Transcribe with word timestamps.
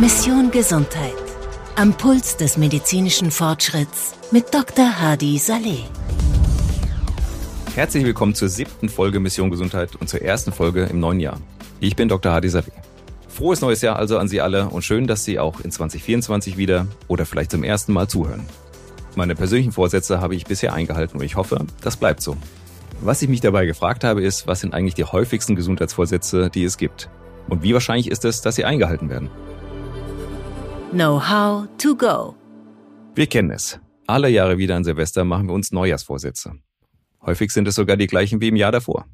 Mission 0.00 0.50
Gesundheit. 0.50 1.14
Am 1.76 1.92
Puls 1.92 2.36
des 2.36 2.56
medizinischen 2.56 3.30
Fortschritts 3.30 4.14
mit 4.30 4.52
Dr. 4.52 5.00
Hadi 5.00 5.38
Saleh. 5.38 5.84
Herzlich 7.74 8.04
willkommen 8.04 8.34
zur 8.34 8.48
siebten 8.48 8.88
Folge 8.88 9.20
Mission 9.20 9.50
Gesundheit 9.50 9.96
und 9.96 10.08
zur 10.08 10.22
ersten 10.22 10.52
Folge 10.52 10.84
im 10.84 11.00
neuen 11.00 11.20
Jahr. 11.20 11.40
Ich 11.80 11.96
bin 11.96 12.08
Dr. 12.08 12.32
Hadi 12.32 12.48
Saleh. 12.48 12.72
Frohes 13.28 13.60
neues 13.60 13.82
Jahr 13.82 13.96
also 13.96 14.18
an 14.18 14.28
Sie 14.28 14.40
alle 14.40 14.68
und 14.68 14.82
schön, 14.82 15.06
dass 15.06 15.24
Sie 15.24 15.38
auch 15.38 15.60
in 15.60 15.70
2024 15.70 16.56
wieder 16.56 16.86
oder 17.08 17.26
vielleicht 17.26 17.50
zum 17.50 17.64
ersten 17.64 17.92
Mal 17.92 18.08
zuhören. 18.08 18.44
Meine 19.16 19.34
persönlichen 19.34 19.72
Vorsätze 19.72 20.20
habe 20.20 20.34
ich 20.34 20.44
bisher 20.44 20.74
eingehalten 20.74 21.18
und 21.18 21.24
ich 21.24 21.36
hoffe, 21.36 21.64
das 21.80 21.96
bleibt 21.96 22.20
so. 22.20 22.36
Was 23.04 23.20
ich 23.20 23.28
mich 23.28 23.42
dabei 23.42 23.66
gefragt 23.66 24.02
habe, 24.02 24.22
ist, 24.22 24.46
was 24.46 24.60
sind 24.60 24.72
eigentlich 24.72 24.94
die 24.94 25.04
häufigsten 25.04 25.56
Gesundheitsvorsätze, 25.56 26.48
die 26.48 26.64
es 26.64 26.78
gibt? 26.78 27.10
Und 27.50 27.62
wie 27.62 27.74
wahrscheinlich 27.74 28.10
ist 28.10 28.24
es, 28.24 28.40
dass 28.40 28.54
sie 28.54 28.64
eingehalten 28.64 29.10
werden? 29.10 29.28
Know-how 30.90 31.68
to 31.76 31.94
go. 31.94 32.34
Wir 33.14 33.26
kennen 33.26 33.50
es. 33.50 33.78
Alle 34.06 34.30
Jahre 34.30 34.56
wieder 34.56 34.74
an 34.74 34.84
Silvester 34.84 35.22
machen 35.24 35.48
wir 35.48 35.52
uns 35.52 35.70
Neujahrsvorsätze. 35.70 36.54
Häufig 37.20 37.50
sind 37.50 37.68
es 37.68 37.74
sogar 37.74 37.98
die 37.98 38.06
gleichen 38.06 38.40
wie 38.40 38.48
im 38.48 38.56
Jahr 38.56 38.72
davor. 38.72 39.04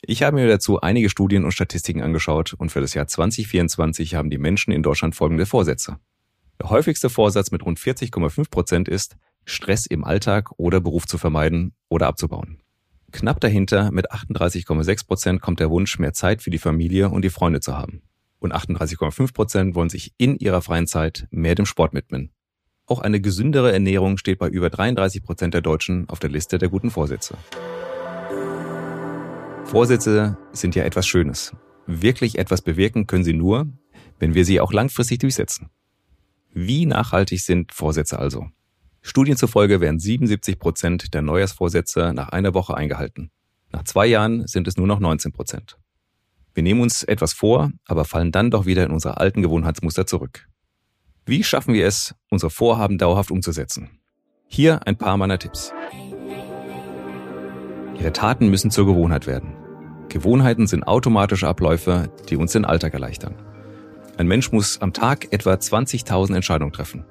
Ich 0.00 0.22
habe 0.22 0.36
mir 0.36 0.48
dazu 0.48 0.80
einige 0.80 1.10
Studien 1.10 1.44
und 1.44 1.52
Statistiken 1.52 2.00
angeschaut 2.00 2.54
und 2.54 2.72
für 2.72 2.80
das 2.80 2.94
Jahr 2.94 3.06
2024 3.06 4.14
haben 4.14 4.30
die 4.30 4.38
Menschen 4.38 4.72
in 4.72 4.82
Deutschland 4.82 5.14
folgende 5.14 5.44
Vorsätze. 5.44 5.98
Der 6.58 6.70
häufigste 6.70 7.10
Vorsatz 7.10 7.50
mit 7.50 7.62
rund 7.66 7.78
40,5 7.78 8.50
Prozent 8.50 8.88
ist, 8.88 9.18
Stress 9.44 9.84
im 9.84 10.04
Alltag 10.04 10.52
oder 10.56 10.80
Beruf 10.80 11.04
zu 11.04 11.18
vermeiden 11.18 11.74
oder 11.90 12.06
abzubauen. 12.06 12.62
Knapp 13.12 13.40
dahinter 13.40 13.90
mit 13.92 14.12
38,6 14.12 15.06
Prozent 15.06 15.40
kommt 15.40 15.60
der 15.60 15.70
Wunsch, 15.70 15.98
mehr 15.98 16.12
Zeit 16.12 16.42
für 16.42 16.50
die 16.50 16.58
Familie 16.58 17.08
und 17.08 17.22
die 17.22 17.30
Freunde 17.30 17.60
zu 17.60 17.76
haben 17.76 18.02
und 18.38 18.54
38,5 18.54 19.34
Prozent 19.34 19.74
wollen 19.74 19.88
sich 19.88 20.12
in 20.18 20.36
ihrer 20.36 20.62
freien 20.62 20.86
Zeit 20.86 21.26
mehr 21.30 21.54
dem 21.54 21.66
Sport 21.66 21.94
widmen. 21.94 22.30
Auch 22.86 23.00
eine 23.00 23.20
gesündere 23.20 23.72
Ernährung 23.72 24.16
steht 24.16 24.38
bei 24.38 24.48
über 24.48 24.70
33 24.70 25.22
Prozent 25.22 25.54
der 25.54 25.62
Deutschen 25.62 26.08
auf 26.08 26.20
der 26.20 26.30
Liste 26.30 26.58
der 26.58 26.68
guten 26.68 26.90
Vorsätze. 26.90 27.36
Vorsätze 29.64 30.38
sind 30.52 30.76
ja 30.76 30.84
etwas 30.84 31.06
Schönes. 31.06 31.56
Wirklich 31.86 32.38
etwas 32.38 32.62
bewirken 32.62 33.06
können 33.06 33.24
sie 33.24 33.32
nur, 33.32 33.66
wenn 34.20 34.34
wir 34.34 34.44
sie 34.44 34.60
auch 34.60 34.72
langfristig 34.72 35.18
durchsetzen. 35.18 35.70
Wie 36.52 36.86
nachhaltig 36.86 37.40
sind 37.40 37.72
Vorsätze 37.72 38.18
also? 38.18 38.46
Studien 39.06 39.36
zufolge 39.36 39.80
werden 39.80 40.00
77 40.00 40.58
Prozent 40.58 41.14
der 41.14 41.22
Neujahrsvorsätze 41.22 42.12
nach 42.12 42.30
einer 42.30 42.54
Woche 42.54 42.76
eingehalten. 42.76 43.30
Nach 43.70 43.84
zwei 43.84 44.04
Jahren 44.04 44.48
sind 44.48 44.66
es 44.66 44.76
nur 44.76 44.88
noch 44.88 44.98
19 44.98 45.30
Prozent. 45.30 45.78
Wir 46.54 46.64
nehmen 46.64 46.80
uns 46.80 47.04
etwas 47.04 47.32
vor, 47.32 47.70
aber 47.86 48.04
fallen 48.04 48.32
dann 48.32 48.50
doch 48.50 48.66
wieder 48.66 48.84
in 48.84 48.90
unsere 48.90 49.18
alten 49.18 49.42
Gewohnheitsmuster 49.42 50.08
zurück. 50.08 50.48
Wie 51.24 51.44
schaffen 51.44 51.72
wir 51.72 51.86
es, 51.86 52.16
unsere 52.30 52.50
Vorhaben 52.50 52.98
dauerhaft 52.98 53.30
umzusetzen? 53.30 54.00
Hier 54.48 54.84
ein 54.88 54.98
paar 54.98 55.16
meiner 55.16 55.38
Tipps. 55.38 55.72
Ihre 58.00 58.12
Taten 58.12 58.48
müssen 58.48 58.72
zur 58.72 58.86
Gewohnheit 58.86 59.28
werden. 59.28 59.54
Gewohnheiten 60.08 60.66
sind 60.66 60.82
automatische 60.82 61.46
Abläufe, 61.46 62.10
die 62.28 62.36
uns 62.36 62.50
den 62.52 62.64
Alltag 62.64 62.92
erleichtern. 62.92 63.36
Ein 64.18 64.26
Mensch 64.26 64.50
muss 64.50 64.80
am 64.80 64.92
Tag 64.92 65.32
etwa 65.32 65.52
20.000 65.52 66.34
Entscheidungen 66.34 66.72
treffen. 66.72 67.04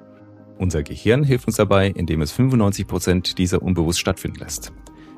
Unser 0.58 0.82
Gehirn 0.82 1.22
hilft 1.22 1.46
uns 1.46 1.56
dabei, 1.56 1.88
indem 1.88 2.22
es 2.22 2.32
95 2.32 2.86
Prozent 2.86 3.38
dieser 3.38 3.62
unbewusst 3.62 4.00
stattfinden 4.00 4.40
lässt. 4.40 4.72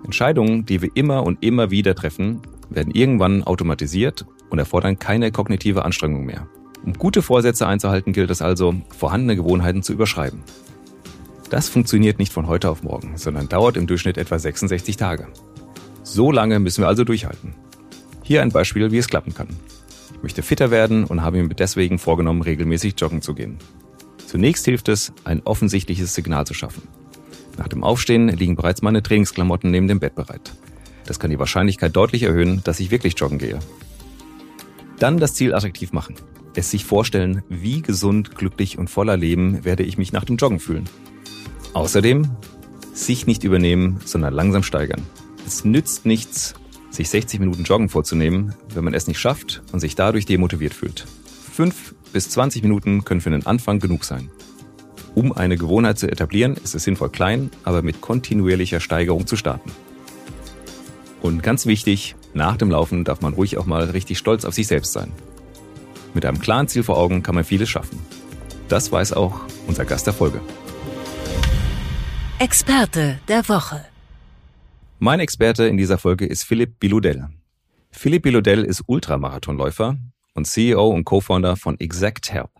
Entscheidungen, 0.04 0.66
die 0.66 0.82
wir 0.82 0.90
immer 0.94 1.24
und 1.24 1.42
immer 1.42 1.70
wieder 1.70 1.94
treffen, 1.94 2.42
werden 2.70 2.92
irgendwann 2.92 3.44
automatisiert 3.44 4.26
und 4.50 4.58
erfordern 4.58 4.98
keine 4.98 5.30
kognitive 5.30 5.84
Anstrengung 5.84 6.24
mehr. 6.24 6.48
Um 6.84 6.92
gute 6.92 7.22
Vorsätze 7.22 7.66
einzuhalten, 7.66 8.12
gilt 8.12 8.30
es 8.30 8.42
also, 8.42 8.74
vorhandene 8.96 9.36
Gewohnheiten 9.36 9.82
zu 9.82 9.92
überschreiben. 9.92 10.42
Das 11.50 11.68
funktioniert 11.68 12.18
nicht 12.18 12.32
von 12.32 12.46
heute 12.46 12.70
auf 12.70 12.82
morgen, 12.82 13.16
sondern 13.16 13.48
dauert 13.48 13.76
im 13.76 13.86
Durchschnitt 13.86 14.18
etwa 14.18 14.38
66 14.38 14.96
Tage. 14.96 15.28
So 16.02 16.30
lange 16.30 16.58
müssen 16.58 16.82
wir 16.82 16.88
also 16.88 17.04
durchhalten. 17.04 17.54
Hier 18.22 18.42
ein 18.42 18.50
Beispiel, 18.50 18.90
wie 18.92 18.98
es 18.98 19.08
klappen 19.08 19.34
kann. 19.34 19.48
Ich 20.14 20.22
möchte 20.22 20.42
fitter 20.42 20.70
werden 20.70 21.04
und 21.04 21.22
habe 21.22 21.42
mir 21.42 21.54
deswegen 21.54 21.98
vorgenommen, 21.98 22.42
regelmäßig 22.42 22.94
joggen 22.98 23.22
zu 23.22 23.34
gehen. 23.34 23.58
Zunächst 24.28 24.66
hilft 24.66 24.90
es, 24.90 25.10
ein 25.24 25.40
offensichtliches 25.44 26.14
Signal 26.14 26.46
zu 26.46 26.52
schaffen. 26.52 26.82
Nach 27.56 27.66
dem 27.66 27.82
Aufstehen 27.82 28.28
liegen 28.28 28.56
bereits 28.56 28.82
meine 28.82 29.02
Trainingsklamotten 29.02 29.70
neben 29.70 29.88
dem 29.88 30.00
Bett 30.00 30.16
bereit. 30.16 30.52
Das 31.06 31.18
kann 31.18 31.30
die 31.30 31.38
Wahrscheinlichkeit 31.38 31.96
deutlich 31.96 32.24
erhöhen, 32.24 32.60
dass 32.62 32.78
ich 32.78 32.90
wirklich 32.90 33.18
joggen 33.18 33.38
gehe. 33.38 33.58
Dann 34.98 35.16
das 35.16 35.32
Ziel 35.32 35.54
attraktiv 35.54 35.92
machen. 35.92 36.14
Es 36.54 36.70
sich 36.70 36.84
vorstellen, 36.84 37.42
wie 37.48 37.80
gesund, 37.80 38.36
glücklich 38.36 38.76
und 38.76 38.90
voller 38.90 39.16
Leben 39.16 39.64
werde 39.64 39.82
ich 39.82 39.96
mich 39.96 40.12
nach 40.12 40.26
dem 40.26 40.36
Joggen 40.36 40.60
fühlen. 40.60 40.90
Außerdem 41.72 42.28
sich 42.92 43.26
nicht 43.26 43.44
übernehmen, 43.44 43.98
sondern 44.04 44.34
langsam 44.34 44.62
steigern. 44.62 45.04
Es 45.46 45.64
nützt 45.64 46.04
nichts, 46.04 46.52
sich 46.90 47.08
60 47.08 47.40
Minuten 47.40 47.64
Joggen 47.64 47.88
vorzunehmen, 47.88 48.52
wenn 48.74 48.84
man 48.84 48.92
es 48.92 49.06
nicht 49.06 49.20
schafft 49.20 49.62
und 49.72 49.80
sich 49.80 49.94
dadurch 49.94 50.26
demotiviert 50.26 50.74
fühlt. 50.74 51.06
Fünf 51.50 51.94
bis 52.12 52.30
20 52.30 52.62
Minuten 52.62 53.04
können 53.04 53.20
für 53.20 53.30
den 53.30 53.46
Anfang 53.46 53.78
genug 53.78 54.04
sein. 54.04 54.30
Um 55.14 55.32
eine 55.32 55.56
Gewohnheit 55.56 55.98
zu 55.98 56.10
etablieren, 56.10 56.54
ist 56.54 56.74
es 56.74 56.84
sinnvoll, 56.84 57.10
klein, 57.10 57.50
aber 57.64 57.82
mit 57.82 58.00
kontinuierlicher 58.00 58.80
Steigerung 58.80 59.26
zu 59.26 59.36
starten. 59.36 59.72
Und 61.20 61.42
ganz 61.42 61.66
wichtig, 61.66 62.14
nach 62.34 62.56
dem 62.56 62.70
Laufen 62.70 63.04
darf 63.04 63.20
man 63.20 63.34
ruhig 63.34 63.58
auch 63.58 63.66
mal 63.66 63.84
richtig 63.84 64.18
stolz 64.18 64.44
auf 64.44 64.54
sich 64.54 64.66
selbst 64.66 64.92
sein. 64.92 65.12
Mit 66.14 66.24
einem 66.24 66.38
klaren 66.38 66.68
Ziel 66.68 66.82
vor 66.82 66.98
Augen 66.98 67.22
kann 67.22 67.34
man 67.34 67.44
vieles 67.44 67.68
schaffen. 67.68 67.98
Das 68.68 68.92
weiß 68.92 69.12
auch 69.12 69.40
unser 69.66 69.84
Gast 69.84 70.06
der 70.06 70.14
Folge. 70.14 70.40
Experte 72.38 73.18
der 73.26 73.48
Woche. 73.48 73.84
Mein 75.00 75.20
Experte 75.20 75.66
in 75.66 75.76
dieser 75.76 75.98
Folge 75.98 76.26
ist 76.26 76.44
Philipp 76.44 76.78
Biludel. 76.78 77.28
Philipp 77.90 78.22
Biludel 78.22 78.64
ist 78.64 78.84
Ultramarathonläufer 78.86 79.96
und 80.38 80.46
CEO 80.46 80.88
und 80.88 81.04
Co-Founder 81.04 81.56
von 81.56 81.78
Exact 81.78 82.32
Help. 82.32 82.50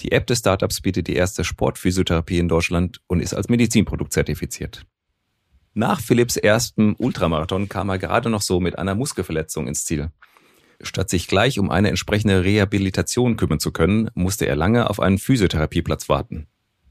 Die 0.00 0.12
App 0.12 0.26
des 0.26 0.40
Startups 0.40 0.82
bietet 0.82 1.06
die 1.06 1.14
erste 1.14 1.44
Sportphysiotherapie 1.44 2.38
in 2.38 2.48
Deutschland 2.48 3.00
und 3.06 3.20
ist 3.20 3.32
als 3.32 3.48
Medizinprodukt 3.48 4.12
zertifiziert. 4.12 4.84
Nach 5.74 6.00
Philipps 6.00 6.36
ersten 6.36 6.94
Ultramarathon 6.98 7.68
kam 7.68 7.88
er 7.88 7.98
gerade 7.98 8.28
noch 8.28 8.42
so 8.42 8.60
mit 8.60 8.78
einer 8.78 8.94
Muskelverletzung 8.94 9.66
ins 9.66 9.86
Ziel. 9.86 10.10
Statt 10.82 11.08
sich 11.08 11.28
gleich 11.28 11.58
um 11.58 11.70
eine 11.70 11.88
entsprechende 11.88 12.44
Rehabilitation 12.44 13.36
kümmern 13.36 13.60
zu 13.60 13.70
können, 13.70 14.10
musste 14.14 14.46
er 14.46 14.56
lange 14.56 14.90
auf 14.90 15.00
einen 15.00 15.18
Physiotherapieplatz 15.18 16.10
warten. 16.10 16.48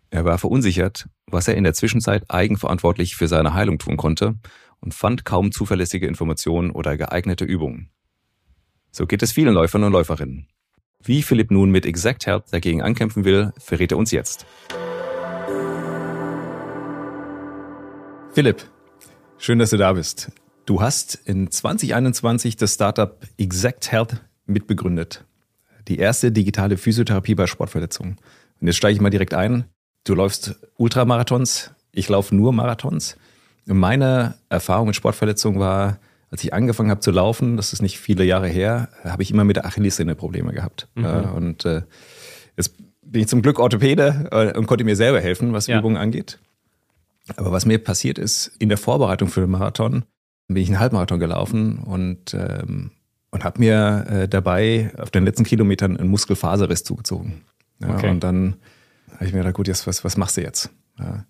Er 0.10 0.26
war 0.26 0.40
verunsichert, 0.40 1.08
was 1.28 1.48
er 1.48 1.56
in 1.56 1.64
der 1.64 1.74
Zwischenzeit 1.74 2.24
eigenverantwortlich 2.30 3.16
für 3.16 3.28
seine 3.28 3.54
Heilung 3.54 3.78
tun 3.78 3.98
konnte 3.98 4.36
und 4.80 4.94
fand 4.94 5.26
kaum 5.26 5.52
zuverlässige 5.52 6.08
Informationen 6.08 6.72
oder 6.72 6.98
geeignete 6.98 7.46
Übungen. 7.46 7.91
So 8.94 9.08
geht 9.08 9.24
es 9.24 9.32
vielen 9.32 9.54
Läufern 9.54 9.86
und 9.86 9.94
Läuferinnen. 9.94 10.48
Wie 11.02 11.24
Philipp 11.24 11.50
nun 11.50 11.72
mit 11.72 11.86
Exact 11.86 12.26
Health 12.26 12.44
dagegen 12.52 12.82
ankämpfen 12.82 13.24
will, 13.24 13.54
verrät 13.58 13.94
er 13.94 13.98
uns 13.98 14.12
jetzt. 14.12 14.46
Philipp, 18.34 18.64
schön, 19.38 19.60
dass 19.60 19.70
du 19.70 19.78
da 19.78 19.94
bist. 19.94 20.32
Du 20.66 20.82
hast 20.82 21.16
in 21.26 21.50
2021 21.50 22.58
das 22.58 22.74
Startup 22.74 23.18
Exact 23.38 23.92
Health 23.94 24.22
mitbegründet. 24.46 25.24
Die 25.88 25.98
erste 25.98 26.34
digitale 26.34 26.78
Physiotherapie 26.78 27.36
bei 27.36 27.48
Sportverletzungen. 27.48 28.18
Und 28.60 28.68
jetzt 28.68 28.76
steige 28.76 28.96
ich 28.96 29.02
mal 29.02 29.10
direkt 29.10 29.34
ein. 29.34 29.66
Du 30.04 30.16
läufst 30.16 30.56
Ultramarathons, 30.76 31.72
ich 31.94 32.10
laufe 32.10 32.36
nur 32.36 32.52
Marathons. 32.52 33.16
Meine 33.66 34.36
Erfahrung 34.50 34.88
mit 34.88 34.96
Sportverletzungen 34.98 35.60
war, 35.60 36.00
als 36.32 36.44
ich 36.44 36.54
angefangen 36.54 36.90
habe 36.90 37.02
zu 37.02 37.12
laufen, 37.12 37.58
das 37.58 37.74
ist 37.74 37.82
nicht 37.82 38.00
viele 38.00 38.24
Jahre 38.24 38.48
her, 38.48 38.90
habe 39.04 39.22
ich 39.22 39.32
immer 39.32 39.44
mit 39.44 39.58
der 39.58 39.66
Achillessehne 39.66 40.16
Probleme 40.16 40.54
gehabt. 40.54 40.88
Mhm. 40.96 41.06
Und 41.36 41.66
äh, 41.66 41.84
jetzt 42.56 42.76
bin 43.02 43.22
ich 43.22 43.28
zum 43.28 43.42
Glück 43.42 43.60
Orthopäde 43.60 44.30
äh, 44.32 44.58
und 44.58 44.66
konnte 44.66 44.86
mir 44.86 44.96
selber 44.96 45.20
helfen, 45.20 45.52
was 45.52 45.68
ja. 45.68 45.78
Übungen 45.78 45.98
angeht. 45.98 46.40
Aber 47.36 47.52
was 47.52 47.66
mir 47.66 47.78
passiert 47.80 48.18
ist, 48.18 48.52
in 48.60 48.70
der 48.70 48.78
Vorbereitung 48.78 49.28
für 49.28 49.42
den 49.42 49.52
Marathon 49.52 50.06
bin 50.48 50.64
ich 50.64 50.70
einen 50.70 50.80
Halbmarathon 50.80 51.20
gelaufen 51.20 51.80
und, 51.80 52.34
ähm, 52.34 52.92
und 53.30 53.44
habe 53.44 53.60
mir 53.60 54.06
äh, 54.10 54.28
dabei 54.28 54.92
auf 54.98 55.12
den 55.12 55.26
letzten 55.26 55.44
Kilometern 55.44 55.98
einen 55.98 56.10
Muskelfaserriss 56.10 56.84
zugezogen. 56.84 57.42
Ja, 57.80 57.94
okay. 57.94 58.10
Und 58.10 58.24
dann 58.24 58.56
habe 59.14 59.26
ich 59.26 59.34
mir 59.34 59.40
gedacht, 59.40 59.56
gut, 59.56 59.68
jetzt, 59.68 59.86
was, 59.86 60.04
was 60.04 60.18
machst 60.18 60.38
du 60.38 60.42
jetzt? 60.42 60.70
Ja. 60.98 61.26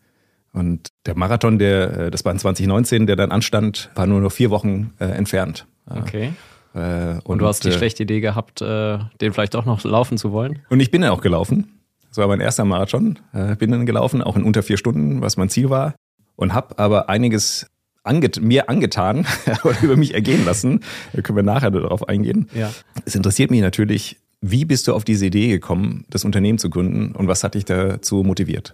Und 0.53 0.89
der 1.05 1.17
Marathon, 1.17 1.59
der, 1.59 1.97
äh, 1.97 2.11
das 2.11 2.25
war 2.25 2.31
in 2.31 2.39
2019, 2.39 3.07
der 3.07 3.15
dann 3.15 3.31
anstand, 3.31 3.89
war 3.95 4.05
nur 4.05 4.21
noch 4.21 4.31
vier 4.31 4.49
Wochen 4.49 4.93
äh, 4.99 5.05
entfernt. 5.05 5.65
Okay. 5.85 6.33
Äh, 6.73 6.79
und, 6.79 7.25
und, 7.25 7.39
du 7.39 7.47
hast 7.47 7.63
die 7.63 7.69
äh, 7.69 7.73
schlechte 7.73 8.03
Idee 8.03 8.21
gehabt, 8.21 8.61
äh, 8.61 8.99
den 9.19 9.33
vielleicht 9.33 9.55
auch 9.55 9.65
noch 9.65 9.83
laufen 9.83 10.17
zu 10.17 10.31
wollen? 10.31 10.59
Und 10.69 10.79
ich 10.79 10.91
bin 10.91 11.03
ja 11.03 11.11
auch 11.11 11.21
gelaufen. 11.21 11.79
Das 12.09 12.17
war 12.17 12.27
mein 12.27 12.41
erster 12.41 12.65
Marathon. 12.65 13.19
Äh, 13.33 13.55
bin 13.55 13.71
dann 13.71 13.85
gelaufen, 13.85 14.21
auch 14.21 14.35
in 14.35 14.43
unter 14.43 14.63
vier 14.63 14.77
Stunden, 14.77 15.21
was 15.21 15.37
mein 15.37 15.49
Ziel 15.49 15.69
war. 15.69 15.95
Und 16.35 16.53
habe 16.53 16.77
aber 16.79 17.07
einiges 17.09 17.67
anget 18.03 18.41
mir 18.41 18.67
angetan 18.67 19.25
oder 19.63 19.81
über 19.81 19.95
mich 19.95 20.13
ergehen 20.13 20.43
lassen. 20.43 20.81
Da 21.13 21.21
können 21.21 21.37
wir 21.37 21.43
nachher 21.43 21.71
darauf 21.71 22.07
eingehen. 22.09 22.49
Ja. 22.53 22.71
Es 23.05 23.15
interessiert 23.15 23.51
mich 23.51 23.61
natürlich, 23.61 24.17
wie 24.41 24.65
bist 24.65 24.87
du 24.87 24.93
auf 24.93 25.03
diese 25.03 25.27
Idee 25.27 25.49
gekommen, 25.49 26.05
das 26.09 26.25
Unternehmen 26.25 26.57
zu 26.57 26.69
gründen 26.69 27.15
und 27.15 27.27
was 27.27 27.43
hat 27.43 27.53
dich 27.53 27.65
dazu 27.65 28.23
motiviert? 28.23 28.73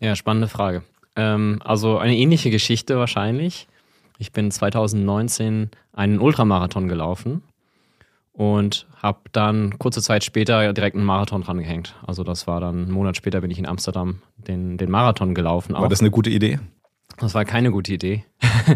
Ja, 0.00 0.16
spannende 0.16 0.48
Frage. 0.48 0.82
Ähm, 1.16 1.60
also 1.64 1.98
eine 1.98 2.16
ähnliche 2.16 2.50
Geschichte 2.50 2.96
wahrscheinlich. 2.96 3.68
Ich 4.18 4.32
bin 4.32 4.50
2019 4.50 5.70
einen 5.92 6.18
Ultramarathon 6.20 6.88
gelaufen 6.88 7.42
und 8.32 8.86
habe 8.96 9.20
dann 9.32 9.78
kurze 9.78 10.00
Zeit 10.00 10.24
später 10.24 10.72
direkt 10.72 10.96
einen 10.96 11.04
Marathon 11.04 11.42
rangehängt. 11.42 11.96
Also 12.06 12.24
das 12.24 12.46
war 12.46 12.60
dann 12.60 12.84
einen 12.84 12.90
Monat 12.90 13.16
später 13.16 13.40
bin 13.40 13.50
ich 13.50 13.58
in 13.58 13.66
Amsterdam 13.66 14.22
den, 14.36 14.78
den 14.78 14.90
Marathon 14.90 15.34
gelaufen. 15.34 15.74
War 15.74 15.82
auch. 15.82 15.88
das 15.88 16.00
eine 16.00 16.10
gute 16.10 16.30
Idee? 16.30 16.58
Das 17.18 17.34
war 17.34 17.44
keine 17.44 17.70
gute 17.70 17.92
Idee. 17.92 18.24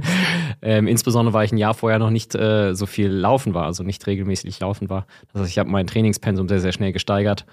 ähm, 0.62 0.86
insbesondere, 0.86 1.32
weil 1.32 1.46
ich 1.46 1.52
ein 1.52 1.58
Jahr 1.58 1.74
vorher 1.74 1.98
noch 1.98 2.10
nicht 2.10 2.34
äh, 2.34 2.74
so 2.74 2.86
viel 2.86 3.08
laufen 3.08 3.54
war, 3.54 3.64
also 3.64 3.82
nicht 3.82 4.06
regelmäßig 4.06 4.60
laufen 4.60 4.90
war. 4.90 5.06
Das 5.32 5.42
heißt, 5.42 5.50
ich 5.50 5.58
habe 5.58 5.70
mein 5.70 5.86
Trainingspensum 5.86 6.48
sehr, 6.48 6.60
sehr 6.60 6.72
schnell 6.72 6.92
gesteigert 6.92 7.46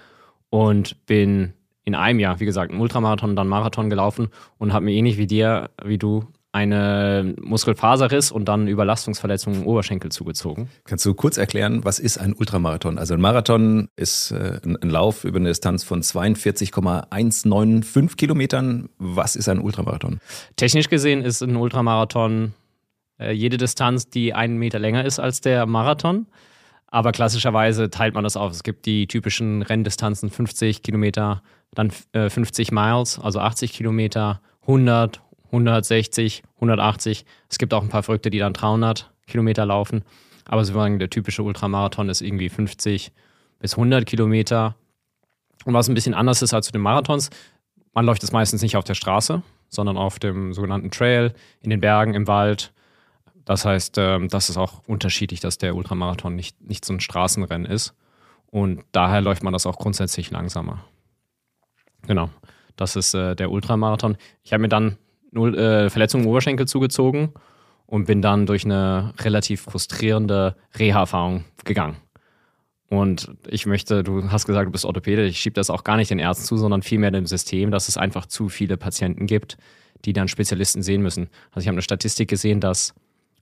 und 0.50 1.06
bin 1.06 1.54
in 1.84 1.94
einem 1.94 2.18
Jahr, 2.18 2.40
wie 2.40 2.46
gesagt, 2.46 2.70
einen 2.70 2.80
Ultramarathon 2.80 3.30
und 3.30 3.36
dann 3.36 3.48
Marathon 3.48 3.90
gelaufen 3.90 4.28
und 4.58 4.72
habe 4.72 4.86
mir 4.86 4.92
ähnlich 4.92 5.18
wie 5.18 5.26
dir, 5.26 5.70
wie 5.84 5.98
du, 5.98 6.26
eine 6.54 7.34
Muskelfaserriss 7.40 8.30
und 8.30 8.44
dann 8.44 8.68
Überlastungsverletzung 8.68 9.54
im 9.54 9.66
Oberschenkel 9.66 10.12
zugezogen. 10.12 10.68
Kannst 10.84 11.04
du 11.04 11.12
kurz 11.12 11.36
erklären, 11.36 11.84
was 11.84 11.98
ist 11.98 12.16
ein 12.16 12.32
Ultramarathon? 12.32 12.96
Also 12.96 13.14
ein 13.14 13.20
Marathon 13.20 13.88
ist 13.96 14.30
äh, 14.30 14.60
ein 14.62 14.88
Lauf 14.88 15.24
über 15.24 15.38
eine 15.38 15.48
Distanz 15.48 15.82
von 15.82 16.00
42,195 16.00 18.16
Kilometern. 18.16 18.88
Was 18.98 19.34
ist 19.34 19.48
ein 19.48 19.58
Ultramarathon? 19.58 20.20
Technisch 20.54 20.88
gesehen 20.88 21.22
ist 21.22 21.42
ein 21.42 21.56
Ultramarathon 21.56 22.54
äh, 23.18 23.32
jede 23.32 23.56
Distanz, 23.56 24.08
die 24.08 24.32
einen 24.32 24.56
Meter 24.56 24.78
länger 24.78 25.04
ist 25.04 25.18
als 25.18 25.40
der 25.40 25.66
Marathon. 25.66 26.28
Aber 26.86 27.10
klassischerweise 27.10 27.90
teilt 27.90 28.14
man 28.14 28.22
das 28.22 28.36
auf. 28.36 28.52
Es 28.52 28.62
gibt 28.62 28.86
die 28.86 29.08
typischen 29.08 29.62
Renndistanzen 29.62 30.30
50 30.30 30.82
Kilometer, 30.82 31.42
dann 31.74 31.92
äh, 32.12 32.30
50 32.30 32.72
Miles, 32.72 33.18
also 33.18 33.40
80 33.40 33.72
Kilometer, 33.72 34.40
100, 34.62 35.20
160, 35.46 36.42
180. 36.56 37.24
Es 37.48 37.58
gibt 37.58 37.74
auch 37.74 37.82
ein 37.82 37.88
paar 37.88 38.02
Verrückte, 38.02 38.30
die 38.30 38.38
dann 38.38 38.52
300 38.52 39.10
Kilometer 39.26 39.66
laufen. 39.66 40.04
Aber 40.46 40.64
sozusagen 40.64 40.98
der 40.98 41.10
typische 41.10 41.42
Ultramarathon 41.42 42.08
ist 42.08 42.20
irgendwie 42.20 42.48
50 42.48 43.12
bis 43.58 43.74
100 43.74 44.04
Kilometer. 44.06 44.76
Und 45.64 45.74
was 45.74 45.88
ein 45.88 45.94
bisschen 45.94 46.14
anders 46.14 46.42
ist 46.42 46.52
als 46.52 46.66
zu 46.66 46.72
den 46.72 46.82
Marathons, 46.82 47.30
man 47.94 48.04
läuft 48.04 48.22
es 48.24 48.32
meistens 48.32 48.60
nicht 48.60 48.76
auf 48.76 48.84
der 48.84 48.94
Straße, 48.94 49.42
sondern 49.68 49.96
auf 49.96 50.18
dem 50.18 50.52
sogenannten 50.52 50.90
Trail, 50.90 51.32
in 51.60 51.70
den 51.70 51.80
Bergen, 51.80 52.14
im 52.14 52.26
Wald. 52.26 52.72
Das 53.44 53.64
heißt, 53.64 53.96
ähm, 53.98 54.28
das 54.28 54.50
ist 54.50 54.56
auch 54.56 54.82
unterschiedlich, 54.86 55.40
dass 55.40 55.58
der 55.58 55.76
Ultramarathon 55.76 56.34
nicht, 56.34 56.60
nicht 56.60 56.84
so 56.84 56.92
ein 56.92 57.00
Straßenrennen 57.00 57.70
ist. 57.70 57.94
Und 58.50 58.84
daher 58.92 59.20
läuft 59.20 59.42
man 59.42 59.52
das 59.52 59.66
auch 59.66 59.78
grundsätzlich 59.78 60.30
langsamer. 60.30 60.84
Genau, 62.06 62.30
das 62.76 62.96
ist 62.96 63.14
äh, 63.14 63.34
der 63.34 63.50
Ultramarathon. 63.50 64.16
Ich 64.42 64.52
habe 64.52 64.62
mir 64.62 64.68
dann 64.68 64.96
Null, 65.30 65.58
äh, 65.58 65.90
Verletzung 65.90 66.22
im 66.22 66.26
Oberschenkel 66.28 66.66
zugezogen 66.66 67.32
und 67.86 68.06
bin 68.06 68.22
dann 68.22 68.46
durch 68.46 68.64
eine 68.64 69.12
relativ 69.20 69.62
frustrierende 69.62 70.56
Reha-Erfahrung 70.78 71.44
gegangen. 71.64 71.96
Und 72.88 73.30
ich 73.48 73.66
möchte, 73.66 74.04
du 74.04 74.30
hast 74.30 74.46
gesagt, 74.46 74.68
du 74.68 74.72
bist 74.72 74.84
Orthopäde, 74.84 75.24
ich 75.24 75.40
schiebe 75.40 75.54
das 75.54 75.70
auch 75.70 75.84
gar 75.84 75.96
nicht 75.96 76.10
den 76.10 76.18
Ärzten 76.18 76.44
zu, 76.44 76.56
sondern 76.56 76.82
vielmehr 76.82 77.10
dem 77.10 77.26
System, 77.26 77.70
dass 77.70 77.88
es 77.88 77.96
einfach 77.96 78.26
zu 78.26 78.48
viele 78.48 78.76
Patienten 78.76 79.26
gibt, 79.26 79.56
die 80.04 80.12
dann 80.12 80.28
Spezialisten 80.28 80.82
sehen 80.82 81.02
müssen. 81.02 81.28
Also 81.50 81.64
ich 81.64 81.68
habe 81.68 81.74
eine 81.74 81.82
Statistik 81.82 82.28
gesehen, 82.28 82.60
dass 82.60 82.94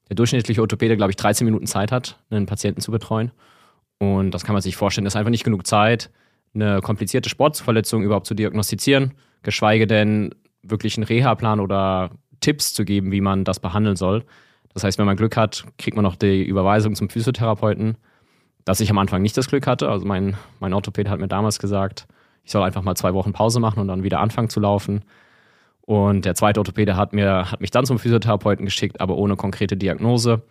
der 0.08 0.16
durchschnittliche 0.16 0.60
Orthopäde, 0.60 0.96
glaube 0.96 1.10
ich, 1.10 1.16
13 1.16 1.44
Minuten 1.44 1.66
Zeit 1.66 1.92
hat, 1.92 2.18
einen 2.30 2.46
Patienten 2.46 2.80
zu 2.80 2.90
betreuen. 2.90 3.32
Und 3.98 4.32
das 4.32 4.44
kann 4.44 4.54
man 4.54 4.62
sich 4.62 4.76
vorstellen, 4.76 5.04
das 5.04 5.14
ist 5.14 5.18
einfach 5.18 5.30
nicht 5.30 5.44
genug 5.44 5.66
Zeit, 5.66 6.10
eine 6.54 6.80
komplizierte 6.80 7.28
Sportverletzung 7.28 8.02
überhaupt 8.02 8.26
zu 8.26 8.34
diagnostizieren, 8.34 9.14
geschweige 9.42 9.86
denn 9.86 10.34
wirklich 10.62 10.96
einen 10.96 11.04
Reha-Plan 11.04 11.60
oder 11.60 12.10
Tipps 12.40 12.74
zu 12.74 12.84
geben, 12.84 13.12
wie 13.12 13.20
man 13.20 13.44
das 13.44 13.60
behandeln 13.60 13.96
soll. 13.96 14.24
Das 14.74 14.84
heißt, 14.84 14.98
wenn 14.98 15.06
man 15.06 15.16
Glück 15.16 15.36
hat, 15.36 15.64
kriegt 15.78 15.96
man 15.96 16.02
noch 16.02 16.16
die 16.16 16.44
Überweisung 16.44 16.94
zum 16.94 17.08
Physiotherapeuten, 17.08 17.96
dass 18.64 18.80
ich 18.80 18.90
am 18.90 18.98
Anfang 18.98 19.22
nicht 19.22 19.36
das 19.36 19.48
Glück 19.48 19.66
hatte. 19.66 19.88
Also 19.88 20.06
mein, 20.06 20.36
mein 20.60 20.72
Orthopäde 20.72 21.10
hat 21.10 21.20
mir 21.20 21.28
damals 21.28 21.58
gesagt, 21.58 22.06
ich 22.44 22.52
soll 22.52 22.62
einfach 22.62 22.82
mal 22.82 22.96
zwei 22.96 23.14
Wochen 23.14 23.32
Pause 23.32 23.60
machen 23.60 23.80
und 23.80 23.88
dann 23.88 24.02
wieder 24.02 24.20
anfangen 24.20 24.48
zu 24.48 24.60
laufen. 24.60 25.04
Und 25.82 26.24
der 26.24 26.34
zweite 26.34 26.60
Orthopäde 26.60 26.96
hat, 26.96 27.12
mir, 27.12 27.50
hat 27.50 27.60
mich 27.60 27.70
dann 27.70 27.84
zum 27.84 27.98
Physiotherapeuten 27.98 28.64
geschickt, 28.64 29.00
aber 29.00 29.16
ohne 29.16 29.36
konkrete 29.36 29.76
Diagnose. 29.76 30.42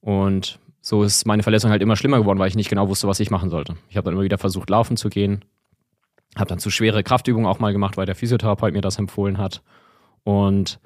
Und 0.00 0.58
so 0.80 1.02
ist 1.02 1.26
meine 1.26 1.42
Verletzung 1.42 1.70
halt 1.70 1.82
immer 1.82 1.96
schlimmer 1.96 2.18
geworden, 2.18 2.38
weil 2.38 2.48
ich 2.48 2.56
nicht 2.56 2.70
genau 2.70 2.88
wusste, 2.88 3.06
was 3.08 3.20
ich 3.20 3.30
machen 3.30 3.50
sollte. 3.50 3.76
Ich 3.88 3.96
habe 3.96 4.04
dann 4.04 4.14
immer 4.14 4.24
wieder 4.24 4.38
versucht, 4.38 4.70
laufen 4.70 4.96
zu 4.96 5.08
gehen, 5.08 5.44
habe 6.36 6.48
dann 6.48 6.58
zu 6.58 6.70
schwere 6.70 7.02
Kraftübungen 7.02 7.48
auch 7.48 7.58
mal 7.58 7.72
gemacht, 7.72 7.96
weil 7.96 8.06
der 8.06 8.14
Physiotherapeut 8.14 8.72
mir 8.72 8.80
das 8.80 8.98
empfohlen 8.98 9.38
hat. 9.38 9.62
Und 10.24 10.80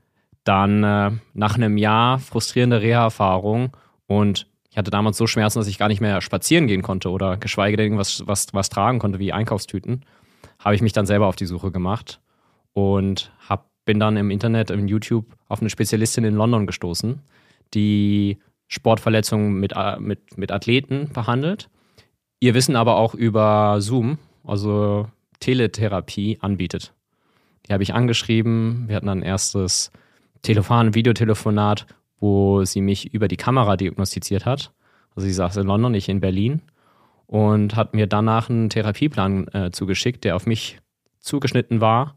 dann 0.45 0.85
äh, 0.85 1.11
nach 1.33 1.57
einem 1.57 1.79
Jahr 1.79 2.19
frustrierende 2.19 2.81
Reha-Erfahrung 2.81 3.77
und 4.07 4.47
ich 4.71 4.77
hatte 4.77 4.91
damals 4.91 5.17
so 5.17 5.29
Schmerzen, 5.29 5.61
dass 5.61 5.69
ich 5.69 5.79
gar 5.79 5.87
nicht 5.87 6.01
mehr 6.01 6.21
spazieren 6.21 6.67
gehen 6.67 6.83
konnte 6.83 7.11
oder 7.11 7.37
geschweige 7.37 7.77
denn 7.77 7.87
irgendwas 7.87 8.25
was, 8.27 8.53
was 8.53 8.71
tragen 8.71 8.99
konnte, 8.99 9.21
wie 9.21 9.33
Einkaufstüten, 9.33 10.05
habe 10.59 10.75
ich 10.75 10.83
mich 10.83 10.93
dann 10.93 11.07
selber 11.07 11.29
auf 11.29 11.37
die 11.37 11.47
Suche 11.47 11.71
gemacht 11.71 12.21
und 12.73 13.33
hab, 13.49 13.71
bin 13.85 14.01
dann 14.01 14.17
im 14.17 14.31
Internet, 14.31 14.71
im 14.71 14.89
YouTube 14.89 15.27
auf 15.49 15.61
eine 15.61 15.71
Spezialistin 15.71 16.25
in 16.25 16.35
London 16.35 16.67
gestoßen, 16.67 17.23
die 17.73 18.39
Sportverletzungen 18.69 19.59
mit, 19.61 19.73
äh, 19.75 19.99
mit, 19.99 20.37
mit 20.37 20.53
Athleten 20.53 21.11
behandelt. 21.13 21.69
Ihr 22.41 22.55
Wissen 22.55 22.77
aber 22.77 22.97
auch 22.97 23.15
über 23.15 23.81
Zoom, 23.81 24.19
also 24.45 25.09
Teletherapie 25.41 26.39
anbietet. 26.41 26.93
Die 27.67 27.73
habe 27.73 27.83
ich 27.83 27.95
angeschrieben. 27.95 28.85
Wir 28.89 28.97
hatten 28.97 29.09
ein 29.09 29.23
erstes 29.23 29.91
Telefon, 30.43 30.95
Videotelefonat, 30.95 31.87
wo 32.19 32.65
sie 32.65 32.81
mich 32.81 33.15
über 33.15 33.29
die 33.29 33.37
Kamera 33.37 33.77
diagnostiziert 33.77 34.45
hat. 34.45 34.73
Also 35.15 35.27
sie 35.27 35.33
saß 35.33 35.57
in 35.59 35.67
London, 35.67 35.95
ich 35.95 36.09
in 36.09 36.21
Berlin 36.21 36.63
und 37.27 37.77
hat 37.77 37.95
mir 37.95 38.07
danach 38.07 38.51
einen 38.51 38.69
Therapieplan 38.69 39.49
äh, 39.49 39.71
zugeschickt, 39.71 40.25
der 40.25 40.37
auf 40.37 40.47
mich 40.47 40.79
zugeschnitten 41.21 41.81
war 41.81 42.17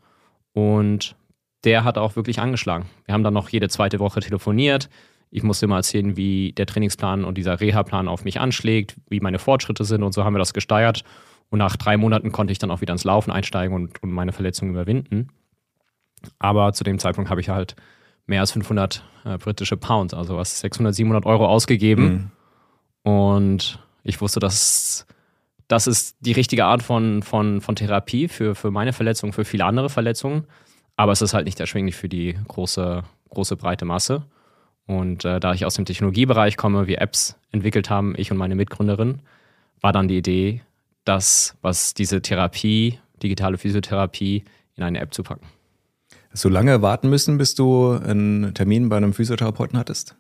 und 0.54 1.16
der 1.64 1.84
hat 1.84 1.98
auch 1.98 2.16
wirklich 2.16 2.40
angeschlagen. 2.40 2.86
Wir 3.06 3.14
haben 3.14 3.24
dann 3.24 3.34
noch 3.34 3.50
jede 3.50 3.70
zweite 3.70 4.00
Woche 4.00 4.20
telefoniert. 4.20 4.90
Ich 5.30 5.44
musste 5.44 5.68
mal 5.68 5.78
erzählen, 5.78 6.16
wie 6.16 6.54
der 6.54 6.66
Trainingsplan 6.66 7.26
und 7.26 7.38
dieser 7.38 7.60
Reha-Plan 7.60 8.08
auf 8.08 8.24
mich 8.24 8.40
anschlägt, 8.40 8.96
wie 9.10 9.20
meine 9.20 9.40
Fortschritte 9.40 9.84
sind 9.84 10.04
und 10.04 10.14
so 10.14 10.24
haben 10.24 10.34
wir 10.34 10.40
das 10.40 10.54
gesteuert. 10.54 11.04
Und 11.50 11.60
nach 11.60 11.78
drei 11.78 11.98
Monaten 11.98 12.32
konnte 12.32 12.52
ich 12.52 12.60
dann 12.60 12.72
auch 12.72 12.82
wieder 12.82 12.94
ins 12.94 13.04
Laufen 13.04 13.32
einsteigen 13.32 13.74
und, 13.74 14.02
und 14.04 14.12
meine 14.12 14.34
Verletzung 14.34 14.70
überwinden. 14.70 15.30
Aber 16.40 16.74
zu 16.74 16.84
dem 16.84 17.00
Zeitpunkt 17.00 17.30
habe 17.30 17.42
ich 17.42 17.50
halt 17.50 17.76
mehr 18.26 18.42
als 18.42 18.52
500 18.52 19.04
äh, 19.26 19.38
britische 19.38 19.78
Pounds, 19.78 20.14
also 20.14 20.36
was 20.38 20.60
600, 20.60 20.94
700 20.94 21.26
Euro 21.26 21.48
ausgegeben. 21.48 22.32
Mhm. 23.04 23.12
Und 23.12 23.80
ich 24.04 24.20
wusste, 24.20 24.40
dass 24.40 25.08
das 25.68 25.88
ist 25.88 26.16
die 26.22 26.32
richtige 26.32 26.66
Art 26.66 26.82
von, 26.82 27.24
von, 27.24 27.62
von 27.62 27.76
Therapie 27.76 28.28
für, 28.28 28.56
für 28.56 28.72
meine 28.72 28.94
Verletzung, 28.94 29.34
für 29.34 29.46
viele 29.46 29.66
andere 29.66 29.90
Verletzungen. 29.90 30.46
Aber 30.96 31.12
es 31.12 31.22
ist 31.22 31.34
halt 31.34 31.46
nicht 31.46 31.60
erschwinglich 31.60 31.96
für 31.96 32.10
die 32.10 32.38
große, 32.48 33.04
große 33.30 33.56
breite 33.58 33.86
Masse. 33.86 34.24
Und 34.88 35.26
äh, 35.26 35.40
da 35.40 35.54
ich 35.54 35.66
aus 35.66 35.76
dem 35.76 35.86
Technologiebereich 35.86 36.58
komme, 36.58 36.88
wir 36.88 37.02
Apps 37.02 37.38
entwickelt 37.52 37.90
haben, 37.90 38.16
ich 38.18 38.32
und 38.32 38.38
meine 38.38 38.56
Mitgründerin, 38.56 39.20
war 39.82 39.92
dann 39.92 40.08
die 40.08 40.18
Idee, 40.18 40.62
das, 41.04 41.56
was 41.62 41.94
diese 41.94 42.22
Therapie, 42.22 43.00
digitale 43.22 43.58
Physiotherapie, 43.58 44.44
in 44.76 44.84
eine 44.84 45.00
App 45.00 45.14
zu 45.14 45.24
packen. 45.24 45.46
Hast 46.32 46.46
du 46.46 46.50
lange 46.50 46.82
warten 46.82 47.10
müssen, 47.10 47.38
bis 47.38 47.56
du 47.56 47.92
einen 47.92 48.54
Termin 48.54 48.90
bei 48.90 48.98
einem 48.98 49.14
Physiotherapeuten 49.14 49.78
hattest? 49.78 50.16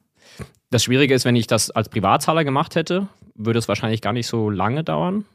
Das 0.69 0.83
Schwierige 0.83 1.13
ist, 1.13 1.25
wenn 1.25 1.35
ich 1.35 1.47
das 1.47 1.71
als 1.71 1.89
Privatzahler 1.89 2.43
gemacht 2.43 2.75
hätte, 2.75 3.07
würde 3.35 3.59
es 3.59 3.67
wahrscheinlich 3.67 4.01
gar 4.01 4.13
nicht 4.13 4.27
so 4.27 4.49
lange 4.49 4.83
dauern. 4.83 5.25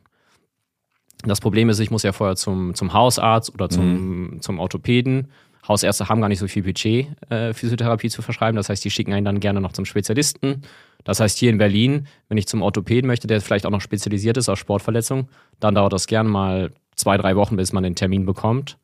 Das 1.24 1.40
Problem 1.40 1.68
ist, 1.68 1.78
ich 1.78 1.90
muss 1.90 2.02
ja 2.02 2.12
vorher 2.12 2.36
zum, 2.36 2.74
zum 2.74 2.92
Hausarzt 2.92 3.54
oder 3.54 3.68
zum, 3.68 4.32
mhm. 4.32 4.42
zum 4.42 4.58
Orthopäden. 4.58 5.28
Hausärzte 5.66 6.08
haben 6.08 6.20
gar 6.20 6.28
nicht 6.28 6.40
so 6.40 6.48
viel 6.48 6.64
Budget, 6.64 7.08
äh, 7.30 7.52
Physiotherapie 7.54 8.10
zu 8.10 8.20
verschreiben. 8.22 8.56
Das 8.56 8.68
heißt, 8.68 8.84
die 8.84 8.90
schicken 8.90 9.12
einen 9.12 9.24
dann 9.24 9.40
gerne 9.40 9.60
noch 9.60 9.72
zum 9.72 9.84
Spezialisten. 9.84 10.62
Das 11.04 11.20
heißt, 11.20 11.38
hier 11.38 11.50
in 11.50 11.58
Berlin, 11.58 12.06
wenn 12.28 12.38
ich 12.38 12.48
zum 12.48 12.62
Orthopäden 12.62 13.06
möchte, 13.06 13.26
der 13.26 13.40
vielleicht 13.40 13.66
auch 13.66 13.70
noch 13.70 13.80
spezialisiert 13.80 14.36
ist 14.36 14.48
auf 14.48 14.58
Sportverletzungen, 14.58 15.28
dann 15.60 15.74
dauert 15.74 15.92
das 15.92 16.06
gern 16.06 16.26
mal 16.26 16.70
zwei, 16.96 17.16
drei 17.16 17.36
Wochen, 17.36 17.56
bis 17.56 17.72
man 17.72 17.82
den 17.82 17.94
Termin 17.94 18.26
bekommt. 18.26 18.76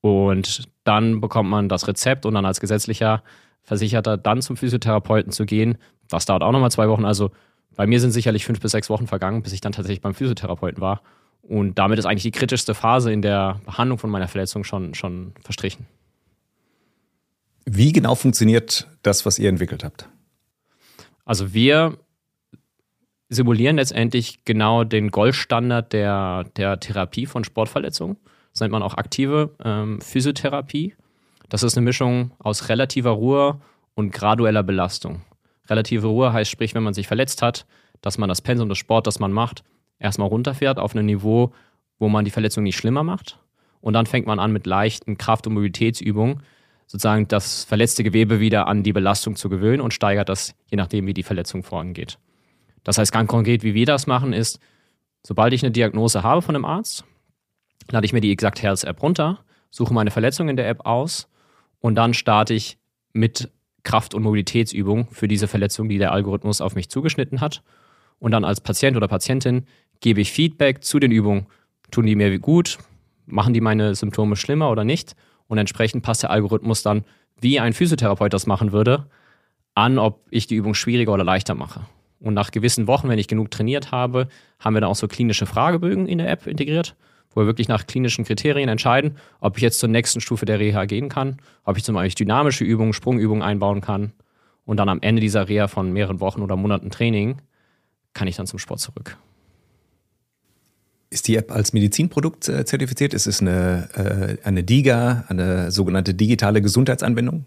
Und 0.00 0.68
dann 0.84 1.20
bekommt 1.20 1.48
man 1.48 1.68
das 1.68 1.88
Rezept 1.88 2.26
und 2.26 2.34
dann 2.34 2.44
als 2.44 2.60
gesetzlicher 2.60 3.22
Versicherter 3.62 4.18
dann 4.18 4.42
zum 4.42 4.58
Physiotherapeuten 4.58 5.32
zu 5.32 5.46
gehen. 5.46 5.78
Das 6.08 6.26
dauert 6.26 6.42
auch 6.42 6.52
nochmal 6.52 6.70
zwei 6.70 6.88
Wochen. 6.88 7.06
Also 7.06 7.30
bei 7.76 7.86
mir 7.86 7.98
sind 8.00 8.10
sicherlich 8.10 8.44
fünf 8.44 8.60
bis 8.60 8.72
sechs 8.72 8.90
Wochen 8.90 9.06
vergangen, 9.06 9.42
bis 9.42 9.54
ich 9.54 9.62
dann 9.62 9.72
tatsächlich 9.72 10.02
beim 10.02 10.14
Physiotherapeuten 10.14 10.82
war. 10.82 11.00
Und 11.46 11.78
damit 11.78 11.98
ist 11.98 12.06
eigentlich 12.06 12.22
die 12.22 12.30
kritischste 12.30 12.74
Phase 12.74 13.12
in 13.12 13.20
der 13.22 13.60
Behandlung 13.66 13.98
von 13.98 14.10
meiner 14.10 14.28
Verletzung 14.28 14.64
schon, 14.64 14.94
schon 14.94 15.34
verstrichen. 15.42 15.86
Wie 17.66 17.92
genau 17.92 18.14
funktioniert 18.14 18.88
das, 19.02 19.26
was 19.26 19.38
ihr 19.38 19.48
entwickelt 19.48 19.84
habt? 19.84 20.08
Also 21.24 21.54
wir 21.54 21.98
simulieren 23.28 23.76
letztendlich 23.76 24.44
genau 24.44 24.84
den 24.84 25.10
Goldstandard 25.10 25.92
der, 25.92 26.44
der 26.56 26.80
Therapie 26.80 27.26
von 27.26 27.44
Sportverletzungen. 27.44 28.16
Das 28.52 28.60
nennt 28.60 28.72
man 28.72 28.82
auch 28.82 28.94
aktive 28.94 29.54
ähm, 29.64 30.00
Physiotherapie. 30.00 30.94
Das 31.48 31.62
ist 31.62 31.76
eine 31.76 31.84
Mischung 31.84 32.32
aus 32.38 32.68
relativer 32.68 33.10
Ruhe 33.10 33.60
und 33.94 34.12
gradueller 34.12 34.62
Belastung. 34.62 35.22
Relative 35.68 36.06
Ruhe 36.06 36.32
heißt 36.32 36.50
sprich, 36.50 36.74
wenn 36.74 36.82
man 36.82 36.94
sich 36.94 37.06
verletzt 37.06 37.42
hat, 37.42 37.66
dass 38.00 38.18
man 38.18 38.28
das 38.28 38.42
Pensum 38.42 38.68
des 38.68 38.78
Sport, 38.78 39.06
das 39.06 39.18
man 39.18 39.32
macht, 39.32 39.64
erstmal 39.98 40.28
runterfährt 40.28 40.78
auf 40.78 40.94
ein 40.94 41.06
Niveau, 41.06 41.52
wo 41.98 42.08
man 42.08 42.24
die 42.24 42.30
Verletzung 42.30 42.64
nicht 42.64 42.76
schlimmer 42.76 43.02
macht. 43.02 43.38
Und 43.80 43.92
dann 43.92 44.06
fängt 44.06 44.26
man 44.26 44.38
an 44.38 44.52
mit 44.52 44.66
leichten 44.66 45.18
Kraft- 45.18 45.46
und 45.46 45.54
Mobilitätsübungen, 45.54 46.42
sozusagen 46.86 47.28
das 47.28 47.64
verletzte 47.64 48.02
Gewebe 48.02 48.40
wieder 48.40 48.66
an 48.66 48.82
die 48.82 48.92
Belastung 48.92 49.36
zu 49.36 49.48
gewöhnen 49.48 49.80
und 49.80 49.94
steigert 49.94 50.28
das, 50.28 50.54
je 50.70 50.76
nachdem, 50.76 51.06
wie 51.06 51.14
die 51.14 51.22
Verletzung 51.22 51.62
vorangeht. 51.62 52.18
Das 52.82 52.98
heißt, 52.98 53.12
ganz 53.12 53.28
konkret, 53.28 53.62
wie 53.62 53.74
wir 53.74 53.86
das 53.86 54.06
machen, 54.06 54.32
ist, 54.32 54.60
sobald 55.22 55.52
ich 55.54 55.62
eine 55.62 55.72
Diagnose 55.72 56.22
habe 56.22 56.42
von 56.42 56.54
einem 56.54 56.64
Arzt, 56.64 57.04
lade 57.90 58.04
ich 58.04 58.12
mir 58.12 58.20
die 58.20 58.32
Exact 58.32 58.62
Health 58.62 58.84
App 58.84 59.02
runter, 59.02 59.44
suche 59.70 59.94
meine 59.94 60.10
Verletzung 60.10 60.48
in 60.48 60.56
der 60.56 60.68
App 60.68 60.86
aus 60.86 61.28
und 61.80 61.94
dann 61.94 62.14
starte 62.14 62.54
ich 62.54 62.78
mit 63.12 63.50
Kraft- 63.82 64.14
und 64.14 64.22
Mobilitätsübungen 64.22 65.08
für 65.10 65.28
diese 65.28 65.48
Verletzung, 65.48 65.88
die 65.88 65.98
der 65.98 66.12
Algorithmus 66.12 66.60
auf 66.60 66.74
mich 66.74 66.88
zugeschnitten 66.88 67.40
hat. 67.40 67.62
Und 68.24 68.30
dann 68.30 68.42
als 68.46 68.62
Patient 68.62 68.96
oder 68.96 69.06
Patientin 69.06 69.66
gebe 70.00 70.22
ich 70.22 70.32
Feedback 70.32 70.82
zu 70.82 70.98
den 70.98 71.10
Übungen. 71.10 71.44
Tun 71.90 72.06
die 72.06 72.16
mir 72.16 72.38
gut? 72.38 72.78
Machen 73.26 73.52
die 73.52 73.60
meine 73.60 73.94
Symptome 73.94 74.34
schlimmer 74.36 74.70
oder 74.70 74.82
nicht? 74.82 75.14
Und 75.46 75.58
entsprechend 75.58 76.02
passt 76.02 76.22
der 76.22 76.30
Algorithmus 76.30 76.82
dann, 76.82 77.04
wie 77.38 77.60
ein 77.60 77.74
Physiotherapeut 77.74 78.32
das 78.32 78.46
machen 78.46 78.72
würde, 78.72 79.04
an, 79.74 79.98
ob 79.98 80.24
ich 80.30 80.46
die 80.46 80.54
Übung 80.54 80.72
schwieriger 80.72 81.12
oder 81.12 81.22
leichter 81.22 81.54
mache. 81.54 81.82
Und 82.18 82.32
nach 82.32 82.50
gewissen 82.50 82.86
Wochen, 82.86 83.10
wenn 83.10 83.18
ich 83.18 83.28
genug 83.28 83.50
trainiert 83.50 83.92
habe, 83.92 84.28
haben 84.58 84.72
wir 84.72 84.80
dann 84.80 84.88
auch 84.88 84.96
so 84.96 85.06
klinische 85.06 85.44
Fragebögen 85.44 86.08
in 86.08 86.16
der 86.16 86.30
App 86.30 86.46
integriert, 86.46 86.96
wo 87.34 87.42
wir 87.42 87.46
wirklich 87.46 87.68
nach 87.68 87.86
klinischen 87.86 88.24
Kriterien 88.24 88.70
entscheiden, 88.70 89.18
ob 89.40 89.58
ich 89.58 89.62
jetzt 89.62 89.80
zur 89.80 89.90
nächsten 89.90 90.22
Stufe 90.22 90.46
der 90.46 90.60
Reha 90.60 90.86
gehen 90.86 91.10
kann, 91.10 91.36
ob 91.64 91.76
ich 91.76 91.84
zum 91.84 91.94
Beispiel 91.94 92.24
dynamische 92.24 92.64
Übungen, 92.64 92.94
Sprungübungen 92.94 93.42
einbauen 93.42 93.82
kann. 93.82 94.14
Und 94.64 94.78
dann 94.78 94.88
am 94.88 95.02
Ende 95.02 95.20
dieser 95.20 95.46
Reha 95.46 95.68
von 95.68 95.92
mehreren 95.92 96.20
Wochen 96.20 96.40
oder 96.40 96.56
Monaten 96.56 96.88
Training 96.88 97.36
kann 98.14 98.28
ich 98.28 98.36
dann 98.36 98.46
zum 98.46 98.58
Sport 98.58 98.80
zurück. 98.80 99.16
Ist 101.10 101.28
die 101.28 101.36
App 101.36 101.52
als 101.52 101.72
Medizinprodukt 101.72 102.48
äh, 102.48 102.64
zertifiziert? 102.64 103.14
Ist 103.14 103.26
es 103.26 103.40
eine, 103.40 103.88
äh, 104.42 104.46
eine 104.46 104.64
DIGA, 104.64 105.26
eine 105.28 105.70
sogenannte 105.70 106.14
digitale 106.14 106.62
Gesundheitsanwendung? 106.62 107.44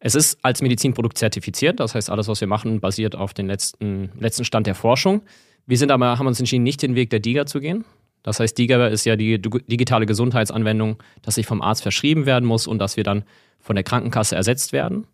Es 0.00 0.14
ist 0.14 0.38
als 0.42 0.62
Medizinprodukt 0.62 1.18
zertifiziert, 1.18 1.80
das 1.80 1.94
heißt, 1.94 2.10
alles, 2.10 2.28
was 2.28 2.40
wir 2.40 2.46
machen, 2.46 2.80
basiert 2.80 3.16
auf 3.16 3.34
dem 3.34 3.48
letzten, 3.48 4.12
letzten 4.18 4.44
Stand 4.44 4.68
der 4.68 4.76
Forschung. 4.76 5.22
Wir 5.66 5.76
sind 5.76 5.90
aber, 5.90 6.18
haben 6.18 6.26
uns 6.28 6.38
entschieden, 6.38 6.62
nicht 6.62 6.82
den 6.82 6.94
Weg 6.94 7.10
der 7.10 7.18
DIGA 7.18 7.46
zu 7.46 7.60
gehen. 7.60 7.84
Das 8.22 8.38
heißt, 8.38 8.56
DIGA 8.56 8.86
ist 8.88 9.04
ja 9.04 9.16
die 9.16 9.40
digitale 9.40 10.06
Gesundheitsanwendung, 10.06 11.02
dass 11.22 11.34
sich 11.34 11.46
vom 11.46 11.62
Arzt 11.62 11.82
verschrieben 11.82 12.26
werden 12.26 12.44
muss 12.44 12.66
und 12.66 12.78
dass 12.78 12.96
wir 12.96 13.04
dann 13.04 13.24
von 13.60 13.74
der 13.74 13.84
Krankenkasse 13.84 14.36
ersetzt 14.36 14.72
werden. 14.72 15.06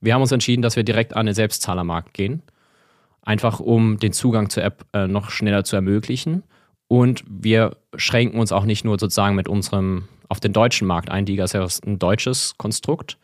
Wir 0.00 0.14
haben 0.14 0.22
uns 0.22 0.32
entschieden, 0.32 0.62
dass 0.62 0.76
wir 0.76 0.84
direkt 0.84 1.14
an 1.14 1.26
den 1.26 1.34
Selbstzahlermarkt 1.34 2.14
gehen, 2.14 2.42
einfach 3.24 3.60
um 3.60 3.98
den 3.98 4.12
Zugang 4.12 4.50
zur 4.50 4.62
App 4.62 4.84
äh, 4.92 5.06
noch 5.06 5.30
schneller 5.30 5.64
zu 5.64 5.76
ermöglichen 5.76 6.42
und 6.88 7.24
wir 7.28 7.76
schränken 7.96 8.38
uns 8.38 8.52
auch 8.52 8.64
nicht 8.64 8.84
nur 8.84 8.98
sozusagen 8.98 9.34
mit 9.34 9.48
unserem 9.48 10.04
auf 10.28 10.40
den 10.40 10.52
deutschen 10.52 10.86
Markt 10.86 11.10
ein. 11.10 11.26
Diga 11.26 11.44
ist 11.44 11.52
ja 11.52 11.66
ein 11.86 11.98
deutsches 11.98 12.54
Konstrukt. 12.56 13.18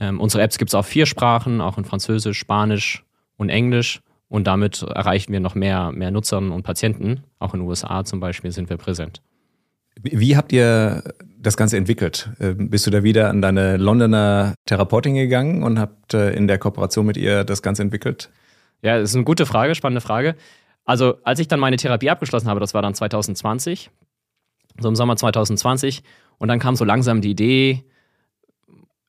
Ähm, 0.00 0.20
unsere 0.20 0.42
Apps 0.42 0.58
gibt 0.58 0.70
es 0.70 0.74
auf 0.74 0.86
vier 0.86 1.06
Sprachen, 1.06 1.60
auch 1.60 1.78
in 1.78 1.84
Französisch, 1.84 2.38
Spanisch 2.38 3.04
und 3.36 3.48
Englisch. 3.48 4.00
Und 4.28 4.46
damit 4.46 4.82
erreichen 4.82 5.32
wir 5.32 5.40
noch 5.40 5.54
mehr, 5.54 5.92
mehr 5.92 6.10
Nutzern 6.10 6.50
und 6.50 6.62
Patienten. 6.62 7.22
Auch 7.38 7.54
in 7.54 7.60
den 7.60 7.68
USA 7.68 8.04
zum 8.04 8.20
Beispiel 8.20 8.50
sind 8.50 8.68
wir 8.68 8.76
präsent. 8.76 9.22
Wie 10.02 10.36
habt 10.36 10.52
ihr 10.52 11.04
das 11.38 11.56
Ganze 11.56 11.76
entwickelt? 11.76 12.30
Ähm, 12.40 12.68
bist 12.68 12.86
du 12.86 12.90
da 12.90 13.04
wieder 13.04 13.30
an 13.30 13.40
deine 13.40 13.76
Londoner 13.76 14.54
Therapeutin 14.66 15.14
gegangen 15.14 15.62
und 15.62 15.78
habt 15.78 16.14
äh, 16.14 16.32
in 16.32 16.48
der 16.48 16.58
Kooperation 16.58 17.06
mit 17.06 17.16
ihr 17.16 17.44
das 17.44 17.62
Ganze 17.62 17.82
entwickelt? 17.82 18.30
Ja, 18.84 18.98
das 18.98 19.10
ist 19.10 19.16
eine 19.16 19.24
gute 19.24 19.46
Frage, 19.46 19.74
spannende 19.74 20.02
Frage. 20.02 20.36
Also, 20.84 21.14
als 21.24 21.40
ich 21.40 21.48
dann 21.48 21.58
meine 21.58 21.76
Therapie 21.76 22.10
abgeschlossen 22.10 22.48
habe, 22.48 22.60
das 22.60 22.74
war 22.74 22.82
dann 22.82 22.94
2020, 22.94 23.90
so 24.78 24.88
im 24.88 24.94
Sommer 24.94 25.16
2020, 25.16 26.02
und 26.36 26.48
dann 26.48 26.58
kam 26.58 26.76
so 26.76 26.84
langsam 26.84 27.22
die 27.22 27.30
Idee, 27.30 27.84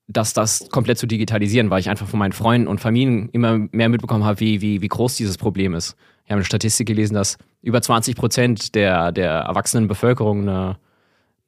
dass 0.08 0.32
das 0.32 0.70
komplett 0.70 0.98
zu 0.98 1.08
digitalisieren, 1.08 1.70
weil 1.70 1.82
ich 1.82 1.90
einfach 1.90 2.08
von 2.08 2.20
meinen 2.20 2.32
Freunden 2.32 2.68
und 2.68 2.80
Familien 2.80 3.28
immer 3.30 3.58
mehr 3.72 3.90
mitbekommen 3.90 4.24
habe, 4.24 4.40
wie, 4.40 4.62
wie, 4.62 4.82
wie 4.82 4.88
groß 4.88 5.18
dieses 5.18 5.38
Problem 5.38 5.74
ist. 5.74 5.98
Ich 6.24 6.32
habe 6.32 6.38
eine 6.38 6.46
Statistik 6.46 6.88
gelesen, 6.88 7.16
dass 7.16 7.38
über 7.62 7.82
20 7.82 8.16
Prozent 8.16 8.76
der, 8.76 9.12
der 9.12 9.32
erwachsenen 9.32 9.90
Bevölkerung 9.90 10.44
eine, 10.44 10.78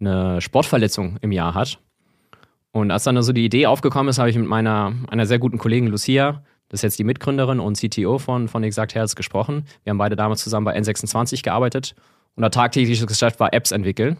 eine 0.01 0.41
Sportverletzung 0.41 1.17
im 1.22 1.31
Jahr 1.31 1.53
hat. 1.53 1.79
Und 2.72 2.91
als 2.91 3.05
dann 3.05 3.22
so 3.22 3.31
die 3.31 3.46
Idee 3.46 3.67
aufgekommen 3.67 4.10
ist, 4.10 4.19
habe 4.19 4.29
ich 4.29 4.38
mit 4.38 4.48
meiner 4.48 4.93
einer 5.07 5.25
sehr 5.25 5.39
guten 5.39 5.57
Kollegin 5.60 5.88
Lucia 5.88 6.43
das 6.69 6.79
ist 6.79 6.83
jetzt 6.83 7.00
die 7.00 7.03
Mitgründerin 7.03 7.59
und 7.59 7.77
CTO 7.77 8.17
von, 8.17 8.47
von 8.47 8.63
Exact 8.63 8.95
Health 8.95 9.15
gesprochen. 9.15 9.65
Wir 9.83 9.91
haben 9.91 9.97
beide 9.97 10.15
damals 10.15 10.43
zusammen 10.43 10.65
bei 10.65 10.77
N26 10.77 11.43
gearbeitet 11.43 11.95
unser 12.38 12.51
tagtägliches 12.51 13.05
Geschäft 13.07 13.39
war 13.39 13.51
Apps 13.51 13.71
entwickeln, 13.71 14.17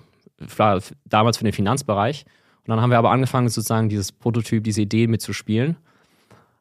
damals 1.06 1.38
für 1.38 1.44
den 1.44 1.54
Finanzbereich. 1.54 2.26
Und 2.66 2.70
dann 2.70 2.82
haben 2.82 2.90
wir 2.90 2.98
aber 2.98 3.12
angefangen, 3.12 3.48
sozusagen 3.48 3.90
dieses 3.90 4.12
Prototyp, 4.12 4.64
diese 4.64 4.82
Idee 4.82 5.08
mitzuspielen. 5.08 5.78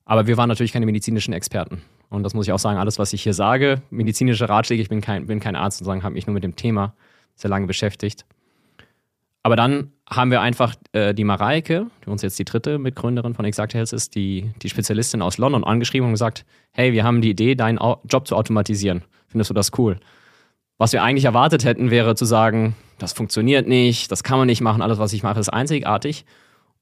Aber 0.04 0.26
wir 0.26 0.36
waren 0.36 0.48
natürlich 0.48 0.72
keine 0.72 0.86
medizinischen 0.86 1.32
Experten. 1.32 1.82
Und 2.10 2.22
das 2.22 2.34
muss 2.34 2.46
ich 2.46 2.52
auch 2.52 2.58
sagen, 2.58 2.78
alles, 2.78 2.98
was 2.98 3.12
ich 3.12 3.22
hier 3.22 3.32
sage, 3.32 3.82
medizinische 3.90 4.48
Ratschläge, 4.48 4.82
ich 4.82 4.88
bin 4.88 5.00
kein, 5.00 5.26
bin 5.26 5.40
kein 5.40 5.56
Arzt 5.56 5.82
und 5.82 6.02
habe 6.04 6.12
mich 6.12 6.26
nur 6.26 6.34
mit 6.34 6.44
dem 6.44 6.54
Thema 6.54 6.94
sehr 7.34 7.50
lange 7.50 7.66
beschäftigt. 7.66 8.24
Aber 9.46 9.54
dann 9.54 9.92
haben 10.10 10.32
wir 10.32 10.40
einfach 10.40 10.74
äh, 10.90 11.14
die 11.14 11.22
Mareike, 11.22 11.86
die 12.04 12.10
uns 12.10 12.22
jetzt 12.22 12.36
die 12.36 12.44
dritte 12.44 12.80
Mitgründerin 12.80 13.32
von 13.32 13.44
Exact 13.44 13.74
Health 13.74 13.92
ist, 13.92 14.16
die, 14.16 14.50
die 14.60 14.68
Spezialistin 14.68 15.22
aus 15.22 15.38
London, 15.38 15.62
angeschrieben 15.62 16.08
und 16.08 16.14
gesagt, 16.14 16.44
hey, 16.72 16.92
wir 16.92 17.04
haben 17.04 17.20
die 17.20 17.30
Idee, 17.30 17.54
deinen 17.54 17.78
Job 18.08 18.26
zu 18.26 18.34
automatisieren. 18.34 19.04
Findest 19.28 19.50
du 19.50 19.54
das 19.54 19.70
cool? 19.78 20.00
Was 20.78 20.92
wir 20.92 21.04
eigentlich 21.04 21.26
erwartet 21.26 21.64
hätten, 21.64 21.92
wäre 21.92 22.16
zu 22.16 22.24
sagen, 22.24 22.74
das 22.98 23.12
funktioniert 23.12 23.68
nicht, 23.68 24.10
das 24.10 24.24
kann 24.24 24.38
man 24.38 24.48
nicht 24.48 24.62
machen, 24.62 24.82
alles, 24.82 24.98
was 24.98 25.12
ich 25.12 25.22
mache, 25.22 25.38
ist 25.38 25.50
einzigartig. 25.50 26.24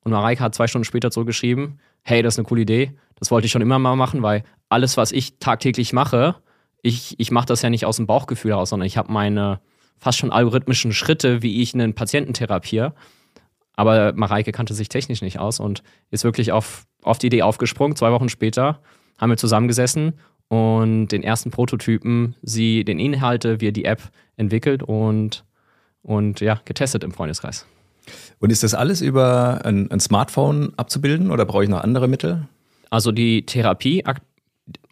Und 0.03 0.13
Mareike 0.13 0.43
hat 0.43 0.55
zwei 0.55 0.67
Stunden 0.67 0.87
später 0.87 1.11
zurückgeschrieben, 1.11 1.81
hey, 2.01 2.23
das 2.23 2.37
ist 2.37 2.39
eine 2.39 2.49
coole 2.49 2.63
Idee, 2.63 2.93
das 3.17 3.31
wollte 3.31 3.45
ich 3.45 3.53
schon 3.53 3.61
immer 3.61 3.79
mal 3.79 3.95
machen, 3.95 4.23
weil 4.23 4.43
alles, 4.71 4.97
was 4.97 5.13
ich 5.13 5.39
tagtäglich 5.39 5.93
mache, 5.93 6.37
ich, 6.81 7.15
ich 7.21 7.31
mache 7.31 7.45
das 7.45 7.61
ja 7.61 7.69
nicht 7.69 7.85
aus 7.85 7.97
dem 7.97 8.07
Bauchgefühl 8.07 8.53
heraus, 8.53 8.71
sondern 8.71 8.87
ich 8.87 8.97
habe 8.97 9.13
meine 9.13 9.61
fast 9.99 10.19
schon 10.19 10.33
algorithmischen 10.33 10.93
Schritte, 10.93 11.43
wie 11.43 11.63
ich 11.63 11.75
einen 11.75 11.95
Patienten 11.95 12.35
therapiere. 12.35 12.95
Aber 13.77 14.13
Mareike 14.13 14.53
kannte 14.53 14.75
sich 14.75 14.89
technisch 14.89 15.23
nicht 15.23 15.39
aus 15.39 15.61
und 15.61 15.83
ist 16.11 16.25
wirklich 16.25 16.53
auf, 16.53 16.85
auf 17.03 17.19
die 17.19 17.27
Idee 17.27 17.43
aufgesprungen. 17.43 17.97
Zwei 17.97 18.13
Wochen 18.13 18.29
später 18.29 18.81
haben 19.19 19.31
wir 19.31 19.37
zusammengesessen 19.37 20.15
und 20.49 21.09
den 21.09 21.23
ersten 21.23 21.51
Prototypen, 21.51 22.37
sie 22.43 22.85
den 22.85 22.99
Inhalte, 22.99 23.61
wir 23.61 23.73
die 23.73 23.85
App 23.85 24.03
entwickelt 24.37 24.83
und, 24.83 25.45
und 26.03 26.41
ja, 26.41 26.61
getestet 26.65 27.03
im 27.03 27.13
Freundeskreis. 27.13 27.67
Und 28.39 28.51
ist 28.51 28.63
das 28.63 28.75
alles 28.75 29.01
über 29.01 29.65
ein, 29.65 29.91
ein 29.91 30.01
Smartphone 30.01 30.73
abzubilden 30.77 31.31
oder 31.31 31.47
brauche 31.47 31.65
ich 31.65 31.71
noch 31.71 31.83
andere 31.83 32.09
Mittel? 32.09 32.47
Also 32.91 33.11
die 33.11 33.47
Therapie, 33.47 34.05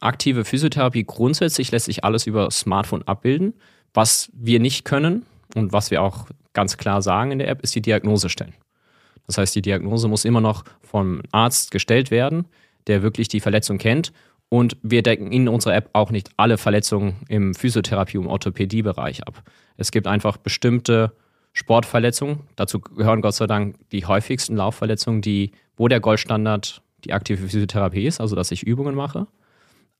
aktive 0.01 0.45
Physiotherapie 0.45 1.05
grundsätzlich 1.05 1.71
lässt 1.71 1.87
sich 1.87 2.05
alles 2.05 2.27
über 2.27 2.51
Smartphone 2.51 3.03
abbilden. 3.03 3.55
Was 3.95 4.31
wir 4.35 4.61
nicht 4.61 4.85
können 4.85 5.27
und 5.55 5.73
was 5.73 5.91
wir 5.91 6.03
auch 6.03 6.27
ganz 6.53 6.77
klar 6.77 7.03
sagen 7.03 7.33
in 7.33 7.39
der 7.39 7.49
App, 7.49 7.63
ist 7.63 7.75
die 7.75 7.83
Diagnose 7.83 8.29
stellen. 8.29 8.55
Das 9.27 9.39
heißt, 9.39 9.55
die 9.55 9.63
Diagnose 9.63 10.09
muss 10.09 10.25
immer 10.25 10.41
noch 10.41 10.65
vom 10.83 11.23
Arzt 11.31 11.71
gestellt 11.71 12.11
werden, 12.11 12.47
der 12.87 13.03
wirklich 13.03 13.29
die 13.29 13.41
Verletzung 13.41 13.79
kennt. 13.79 14.13
Und 14.49 14.77
wir 14.83 15.03
decken 15.03 15.33
in 15.33 15.49
unserer 15.49 15.75
App 15.75 15.89
auch 15.95 16.11
nicht 16.11 16.31
alle 16.37 16.59
Verletzungen 16.59 17.17
im 17.29 17.55
Physiotherapie- 17.55 18.19
und 18.19 18.27
Orthopädiebereich 18.27 19.27
ab. 19.27 19.43
Es 19.79 19.91
gibt 19.93 20.07
einfach 20.07 20.37
bestimmte 20.37 21.13
Sportverletzungen. 21.55 22.41
Dazu 22.57 22.81
gehören 22.81 23.23
Gott 23.23 23.35
sei 23.35 23.47
Dank 23.47 23.77
die 23.93 24.05
häufigsten 24.05 24.57
Laufverletzungen, 24.57 25.23
die, 25.23 25.53
wo 25.77 25.89
der 25.89 26.01
Goldstandard 26.01 26.83
die 27.05 27.13
aktive 27.13 27.43
Physiotherapie 27.43 28.07
ist, 28.07 28.21
also 28.21 28.37
dass 28.37 28.51
ich 28.51 28.63
Übungen 28.63 28.95
mache. 28.95 29.27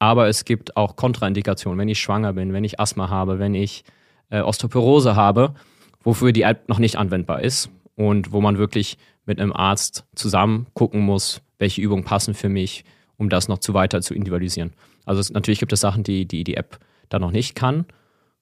Aber 0.03 0.27
es 0.27 0.45
gibt 0.45 0.77
auch 0.77 0.97
Kontraindikationen, 0.97 1.79
wenn 1.79 1.89
ich 1.89 2.01
schwanger 2.01 2.33
bin, 2.33 2.53
wenn 2.53 2.65
ich 2.65 2.81
Asthma 2.81 3.09
habe, 3.09 3.39
wenn 3.39 3.55
ich 3.55 3.85
äh, 4.31 4.41
Osteoporose 4.41 5.15
habe, 5.15 5.55
wofür 6.03 6.33
die 6.33 6.43
App 6.43 6.69
noch 6.69 6.81
nicht 6.81 6.97
anwendbar 6.97 7.41
ist 7.41 7.71
und 7.95 8.33
wo 8.33 8.41
man 8.41 8.59
wirklich 8.59 8.99
mit 9.27 9.39
einem 9.39 9.53
Arzt 9.53 10.05
zusammen 10.17 10.67
gucken 10.75 11.03
muss, 11.03 11.41
welche 11.61 11.81
Übungen 11.81 12.03
passen 12.03 12.35
für 12.35 12.49
mich, 12.49 12.85
um 13.17 13.29
das 13.29 13.47
noch 13.47 13.59
zu 13.59 13.75
weiter 13.75 14.03
zu 14.03 14.13
individualisieren. 14.13 14.73
Also 15.05 15.21
es, 15.21 15.31
natürlich 15.31 15.61
gibt 15.61 15.73
es 15.73 15.79
Sachen, 15.79 16.03
die, 16.03 16.27
die 16.27 16.43
die 16.43 16.57
App 16.57 16.81
da 17.09 17.21
noch 17.21 17.31
nicht 17.31 17.55
kann. 17.55 17.85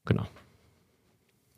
Genau. 0.06 0.24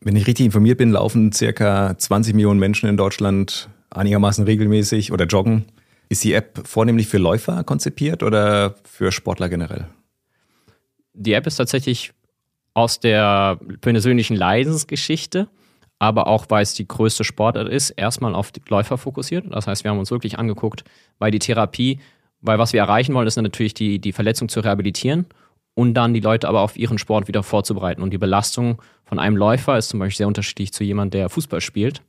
Wenn 0.00 0.16
ich 0.16 0.26
richtig 0.26 0.46
informiert 0.46 0.78
bin, 0.78 0.90
laufen 0.90 1.30
circa 1.30 1.96
20 1.96 2.34
Millionen 2.34 2.58
Menschen 2.58 2.88
in 2.88 2.96
Deutschland 2.96 3.68
einigermaßen 3.90 4.46
regelmäßig 4.46 5.12
oder 5.12 5.26
joggen 5.26 5.66
Ist 6.12 6.24
die 6.24 6.34
App 6.34 6.68
vornehmlich 6.68 7.08
für 7.08 7.16
Läufer 7.16 7.64
konzipiert 7.64 8.22
oder 8.22 8.74
für 8.84 9.10
Sportler 9.12 9.48
generell? 9.48 9.86
Die 11.14 11.32
App 11.32 11.46
ist 11.46 11.56
tatsächlich 11.56 12.12
aus 12.74 13.00
der 13.00 13.58
persönlichen 13.80 14.36
Leidensgeschichte, 14.36 15.48
aber 15.98 16.26
auch 16.26 16.44
weil 16.50 16.64
es 16.64 16.74
die 16.74 16.86
größte 16.86 17.24
Sportart 17.24 17.66
ist, 17.66 17.88
erstmal 17.92 18.34
auf 18.34 18.52
die 18.52 18.60
Läufer 18.68 18.98
fokussiert. 18.98 19.46
Das 19.48 19.66
heißt, 19.66 19.84
wir 19.84 19.90
haben 19.90 20.00
uns 20.00 20.10
wirklich 20.10 20.38
angeguckt, 20.38 20.84
weil 21.18 21.30
die 21.30 21.38
Therapie, 21.38 21.98
weil 22.42 22.58
was 22.58 22.74
wir 22.74 22.80
erreichen 22.80 23.14
wollen, 23.14 23.26
ist 23.26 23.36
natürlich 23.36 23.72
die, 23.72 23.98
die 23.98 24.12
Verletzung 24.12 24.50
zu 24.50 24.60
rehabilitieren 24.60 25.24
und 25.72 25.94
dann 25.94 26.12
die 26.12 26.20
Leute 26.20 26.46
aber 26.46 26.60
auf 26.60 26.76
ihren 26.76 26.98
Sport 26.98 27.26
wieder 27.26 27.42
vorzubereiten. 27.42 28.02
Und 28.02 28.10
die 28.10 28.18
Belastung 28.18 28.82
von 29.06 29.18
einem 29.18 29.38
Läufer 29.38 29.78
ist 29.78 29.88
zum 29.88 29.98
Beispiel 29.98 30.18
sehr 30.18 30.28
unterschiedlich 30.28 30.74
zu 30.74 30.84
jemandem, 30.84 31.20
der 31.20 31.30
Fußball 31.30 31.62
spielt. 31.62 32.02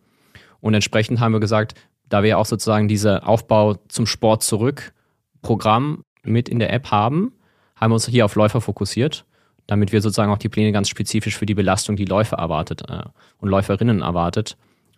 Und 0.59 0.73
entsprechend 0.73 1.21
haben 1.21 1.31
wir 1.31 1.39
gesagt, 1.39 1.75
da 2.13 2.21
wir 2.21 2.37
auch 2.37 2.45
sozusagen 2.45 2.87
diese 2.87 3.25
Aufbau 3.25 3.73
zum 3.87 4.05
Sport 4.05 4.43
zurück 4.43 4.93
Programm 5.41 6.03
mit 6.21 6.47
in 6.47 6.59
der 6.59 6.71
App 6.71 6.91
haben, 6.91 7.33
haben 7.75 7.89
wir 7.89 7.95
uns 7.95 8.07
hier 8.07 8.23
auf 8.23 8.35
Läufer 8.35 8.61
fokussiert, 8.61 9.25
damit 9.65 9.91
wir 9.91 9.99
sozusagen 9.99 10.31
auch 10.31 10.37
die 10.37 10.47
Pläne 10.47 10.71
ganz 10.71 10.89
spezifisch 10.89 11.35
für 11.35 11.47
die 11.47 11.55
Belastung, 11.55 11.95
die 11.95 12.05
Läufer 12.05 12.37
erwartet 12.37 12.83
äh, 12.87 13.01
und 13.39 13.49
Läuferinnen 13.49 14.03
erwartet, 14.03 14.57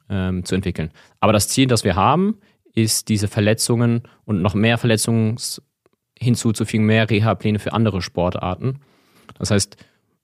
ähm, 0.10 0.44
zu 0.44 0.56
entwickeln. 0.56 0.92
Aber 1.22 1.32
das 1.32 1.48
Ziel, 1.48 1.68
das 1.68 1.86
wir 1.86 1.96
haben, 1.96 2.38
ist 2.74 3.08
diese 3.08 3.30
Verletzungen 3.30 4.04
und 4.26 4.42
noch 4.42 4.54
mehr 4.54 4.78
Verletzungen 4.78 5.38
hinzuzufügen, 6.20 6.86
mehr 6.86 7.10
Reha-Pläne 7.10 7.60
für 7.60 7.72
andere 7.72 8.02
Sportarten. 8.02 8.82
Das 9.40 9.52
heißt, 9.52 9.78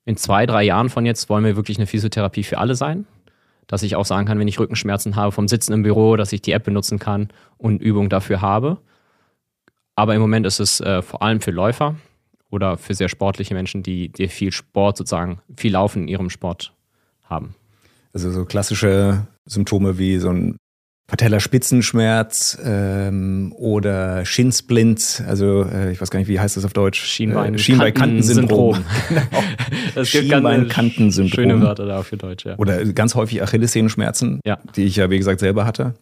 in 0.03 0.17
zwei, 0.17 0.45
drei 0.45 0.63
Jahren 0.63 0.89
von 0.89 1.05
jetzt 1.05 1.29
wollen 1.29 1.45
wir 1.45 1.55
wirklich 1.55 1.77
eine 1.77 1.87
Physiotherapie 1.87 2.43
für 2.43 2.57
alle 2.57 2.75
sein. 2.75 3.07
Dass 3.67 3.83
ich 3.83 3.95
auch 3.95 4.05
sagen 4.05 4.27
kann, 4.27 4.39
wenn 4.39 4.47
ich 4.47 4.59
Rückenschmerzen 4.59 5.15
habe 5.15 5.31
vom 5.31 5.47
Sitzen 5.47 5.73
im 5.73 5.83
Büro, 5.83 6.15
dass 6.15 6.33
ich 6.33 6.41
die 6.41 6.51
App 6.51 6.63
benutzen 6.63 6.99
kann 6.99 7.29
und 7.57 7.81
Übungen 7.81 8.09
dafür 8.09 8.41
habe. 8.41 8.77
Aber 9.95 10.15
im 10.15 10.21
Moment 10.21 10.45
ist 10.45 10.59
es 10.59 10.81
äh, 10.81 11.01
vor 11.01 11.21
allem 11.21 11.41
für 11.41 11.51
Läufer 11.51 11.95
oder 12.49 12.77
für 12.77 12.93
sehr 12.93 13.09
sportliche 13.09 13.53
Menschen, 13.53 13.83
die, 13.83 14.09
die 14.09 14.27
viel 14.27 14.51
Sport 14.51 14.97
sozusagen, 14.97 15.39
viel 15.55 15.73
Laufen 15.73 16.03
in 16.03 16.07
ihrem 16.07 16.29
Sport 16.29 16.73
haben. 17.23 17.55
Also 18.13 18.29
so 18.31 18.45
klassische 18.45 19.25
Symptome 19.45 19.97
wie 19.97 20.17
so 20.17 20.29
ein 20.29 20.57
Patellaspitzenschmerz 21.11 22.57
ähm, 22.63 23.53
oder 23.57 24.23
Schinsplint, 24.23 25.21
also 25.27 25.63
äh, 25.63 25.91
ich 25.91 25.99
weiß 25.99 26.09
gar 26.09 26.19
nicht, 26.19 26.29
wie 26.29 26.39
heißt 26.39 26.55
das 26.55 26.63
auf 26.63 26.71
Deutsch? 26.71 27.03
Schienbein, 27.03 27.55
äh, 27.55 27.57
Schienbeinkantensyndrom. 27.57 28.81
genau. 29.09 29.21
Es 29.95 30.07
Schienbeinkantensyndrom. 30.07 31.35
Schöne 31.35 31.61
Wörter 31.61 31.85
da 31.85 32.03
für 32.03 32.15
Deutsch, 32.15 32.45
ja. 32.45 32.57
Oder 32.57 32.85
ganz 32.93 33.13
häufig 33.15 33.43
Achillessehnenschmerzen, 33.43 34.39
ja. 34.45 34.59
die 34.77 34.85
ich 34.85 34.95
ja, 34.95 35.09
wie 35.09 35.17
gesagt, 35.17 35.41
selber 35.41 35.65
hatte. 35.65 35.95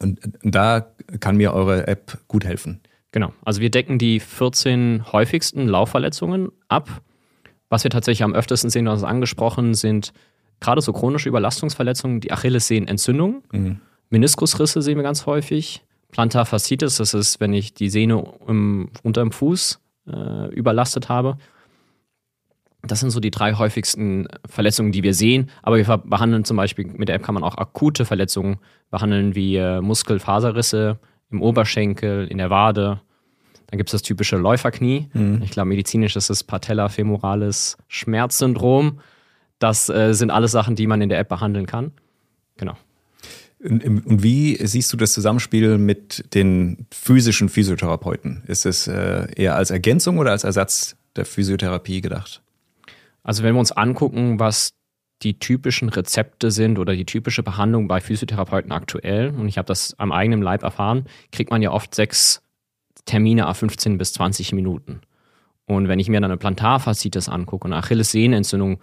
Und 0.00 0.20
da 0.42 0.86
kann 1.20 1.38
mir 1.38 1.54
eure 1.54 1.88
App 1.88 2.18
gut 2.28 2.44
helfen. 2.44 2.80
Genau. 3.12 3.32
Also 3.42 3.62
wir 3.62 3.70
decken 3.70 3.98
die 3.98 4.20
14 4.20 5.12
häufigsten 5.12 5.66
Laufverletzungen 5.66 6.52
ab. 6.68 6.90
Was 7.70 7.84
wir 7.84 7.90
tatsächlich 7.90 8.22
am 8.22 8.34
öftesten 8.34 8.68
sehen, 8.68 8.84
du 8.84 8.90
hast 8.90 8.98
es 8.98 9.04
angesprochen, 9.04 9.72
sind 9.72 10.12
gerade 10.60 10.82
so 10.82 10.92
chronische 10.92 11.30
Überlastungsverletzungen, 11.30 12.20
die 12.20 12.32
Achillessehnenentzündung. 12.32 13.44
Mhm 13.52 13.80
Meniskusrisse 14.10 14.82
sehen 14.82 14.96
wir 14.96 15.02
ganz 15.02 15.26
häufig. 15.26 15.82
Plantarfaszitis, 16.10 16.96
das 16.96 17.14
ist, 17.14 17.40
wenn 17.40 17.52
ich 17.52 17.72
die 17.74 17.88
Sehne 17.88 18.24
im, 18.46 18.90
unter 19.02 19.22
dem 19.22 19.32
Fuß 19.32 19.80
äh, 20.08 20.52
überlastet 20.52 21.08
habe. 21.08 21.38
Das 22.82 23.00
sind 23.00 23.10
so 23.10 23.20
die 23.20 23.30
drei 23.30 23.54
häufigsten 23.54 24.26
Verletzungen, 24.46 24.90
die 24.90 25.02
wir 25.02 25.14
sehen. 25.14 25.50
Aber 25.62 25.76
wir 25.76 25.98
behandeln 25.98 26.44
zum 26.44 26.56
Beispiel, 26.56 26.86
mit 26.86 27.08
der 27.08 27.16
App 27.16 27.22
kann 27.22 27.34
man 27.34 27.44
auch 27.44 27.58
akute 27.58 28.04
Verletzungen 28.04 28.58
behandeln, 28.90 29.34
wie 29.34 29.56
äh, 29.56 29.80
Muskelfaserrisse 29.80 30.98
im 31.30 31.42
Oberschenkel, 31.42 32.26
in 32.26 32.38
der 32.38 32.50
Wade. 32.50 33.00
Dann 33.66 33.76
gibt 33.76 33.90
es 33.90 33.92
das 33.92 34.02
typische 34.02 34.36
Läuferknie. 34.36 35.08
Mhm. 35.12 35.42
Ich 35.44 35.50
glaube, 35.50 35.68
medizinisch 35.68 36.16
ist 36.16 36.30
es 36.30 36.42
Patellafemorales 36.42 37.76
Schmerzsyndrom. 37.86 39.00
Das 39.58 39.88
äh, 39.90 40.14
sind 40.14 40.30
alles 40.30 40.50
Sachen, 40.50 40.74
die 40.74 40.86
man 40.86 41.02
in 41.02 41.10
der 41.10 41.18
App 41.18 41.28
behandeln 41.28 41.66
kann. 41.66 41.92
Genau. 42.56 42.74
Und 43.62 44.22
wie 44.22 44.56
siehst 44.66 44.92
du 44.92 44.96
das 44.96 45.12
Zusammenspiel 45.12 45.76
mit 45.76 46.34
den 46.34 46.86
physischen 46.90 47.50
Physiotherapeuten? 47.50 48.42
Ist 48.46 48.64
es 48.64 48.86
äh, 48.86 49.26
eher 49.36 49.54
als 49.54 49.70
Ergänzung 49.70 50.18
oder 50.18 50.30
als 50.30 50.44
Ersatz 50.44 50.96
der 51.16 51.26
Physiotherapie 51.26 52.00
gedacht? 52.00 52.42
Also 53.22 53.42
wenn 53.42 53.54
wir 53.54 53.60
uns 53.60 53.72
angucken, 53.72 54.38
was 54.38 54.72
die 55.22 55.38
typischen 55.38 55.90
Rezepte 55.90 56.50
sind 56.50 56.78
oder 56.78 56.94
die 56.96 57.04
typische 57.04 57.42
Behandlung 57.42 57.86
bei 57.86 58.00
Physiotherapeuten 58.00 58.72
aktuell, 58.72 59.34
und 59.36 59.48
ich 59.48 59.58
habe 59.58 59.66
das 59.66 59.94
am 59.98 60.12
eigenen 60.12 60.40
Leib 60.40 60.62
erfahren, 60.62 61.04
kriegt 61.30 61.50
man 61.50 61.60
ja 61.60 61.70
oft 61.70 61.94
sechs 61.94 62.40
Termine 63.04 63.46
a 63.46 63.52
15 63.52 63.98
bis 63.98 64.14
20 64.14 64.52
Minuten. 64.52 65.00
Und 65.66 65.88
wenn 65.88 65.98
ich 65.98 66.08
mir 66.08 66.20
dann 66.20 66.30
eine 66.30 66.38
Plantarfaszitis 66.38 67.28
angucke 67.28 67.66
und 67.66 67.72
eine 67.72 67.82
Achillessehnenentzündung, 67.82 68.80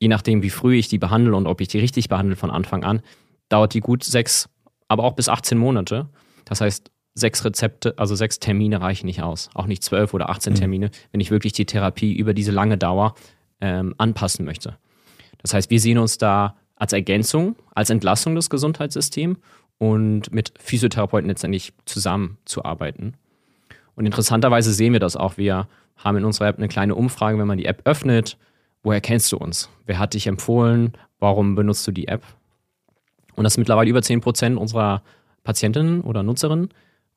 je 0.00 0.08
nachdem, 0.08 0.42
wie 0.42 0.50
früh 0.50 0.76
ich 0.76 0.88
die 0.88 0.98
behandle 0.98 1.36
und 1.36 1.46
ob 1.46 1.60
ich 1.60 1.68
die 1.68 1.78
richtig 1.78 2.08
behandle 2.08 2.36
von 2.36 2.50
Anfang 2.50 2.84
an, 2.84 3.00
dauert 3.48 3.74
die 3.74 3.80
gut 3.80 4.04
sechs, 4.04 4.48
aber 4.88 5.04
auch 5.04 5.14
bis 5.14 5.28
18 5.28 5.58
Monate. 5.58 6.08
Das 6.44 6.60
heißt, 6.60 6.90
sechs 7.14 7.44
Rezepte, 7.44 7.94
also 7.96 8.14
sechs 8.14 8.38
Termine 8.38 8.80
reichen 8.80 9.06
nicht 9.06 9.22
aus. 9.22 9.48
Auch 9.54 9.66
nicht 9.66 9.82
zwölf 9.82 10.14
oder 10.14 10.30
18 10.30 10.52
mhm. 10.52 10.56
Termine, 10.56 10.90
wenn 11.12 11.20
ich 11.20 11.30
wirklich 11.30 11.52
die 11.52 11.66
Therapie 11.66 12.14
über 12.14 12.34
diese 12.34 12.52
lange 12.52 12.78
Dauer 12.78 13.14
ähm, 13.60 13.94
anpassen 13.98 14.44
möchte. 14.44 14.76
Das 15.38 15.54
heißt, 15.54 15.70
wir 15.70 15.80
sehen 15.80 15.98
uns 15.98 16.18
da 16.18 16.56
als 16.76 16.92
Ergänzung, 16.92 17.56
als 17.74 17.90
Entlastung 17.90 18.34
des 18.34 18.50
Gesundheitssystems 18.50 19.38
und 19.78 20.32
mit 20.32 20.52
Physiotherapeuten 20.58 21.28
letztendlich 21.28 21.72
zusammenzuarbeiten. 21.86 23.16
Und 23.94 24.06
interessanterweise 24.06 24.72
sehen 24.72 24.92
wir 24.92 25.00
das 25.00 25.16
auch. 25.16 25.38
Wir 25.38 25.68
haben 25.96 26.18
in 26.18 26.24
unserer 26.24 26.48
App 26.48 26.58
eine 26.58 26.68
kleine 26.68 26.94
Umfrage, 26.94 27.38
wenn 27.38 27.46
man 27.46 27.58
die 27.58 27.64
App 27.64 27.82
öffnet. 27.84 28.36
Woher 28.82 29.00
kennst 29.00 29.32
du 29.32 29.38
uns? 29.38 29.70
Wer 29.86 29.98
hat 29.98 30.14
dich 30.14 30.26
empfohlen? 30.26 30.92
Warum 31.18 31.54
benutzt 31.54 31.86
du 31.86 31.92
die 31.92 32.08
App? 32.08 32.22
Und 33.36 33.44
das 33.44 33.58
mittlerweile 33.58 33.88
über 33.88 34.02
10 34.02 34.20
Prozent 34.20 34.58
unserer 34.58 35.02
Patientinnen 35.44 36.00
oder 36.00 36.22
Nutzerinnen 36.22 36.70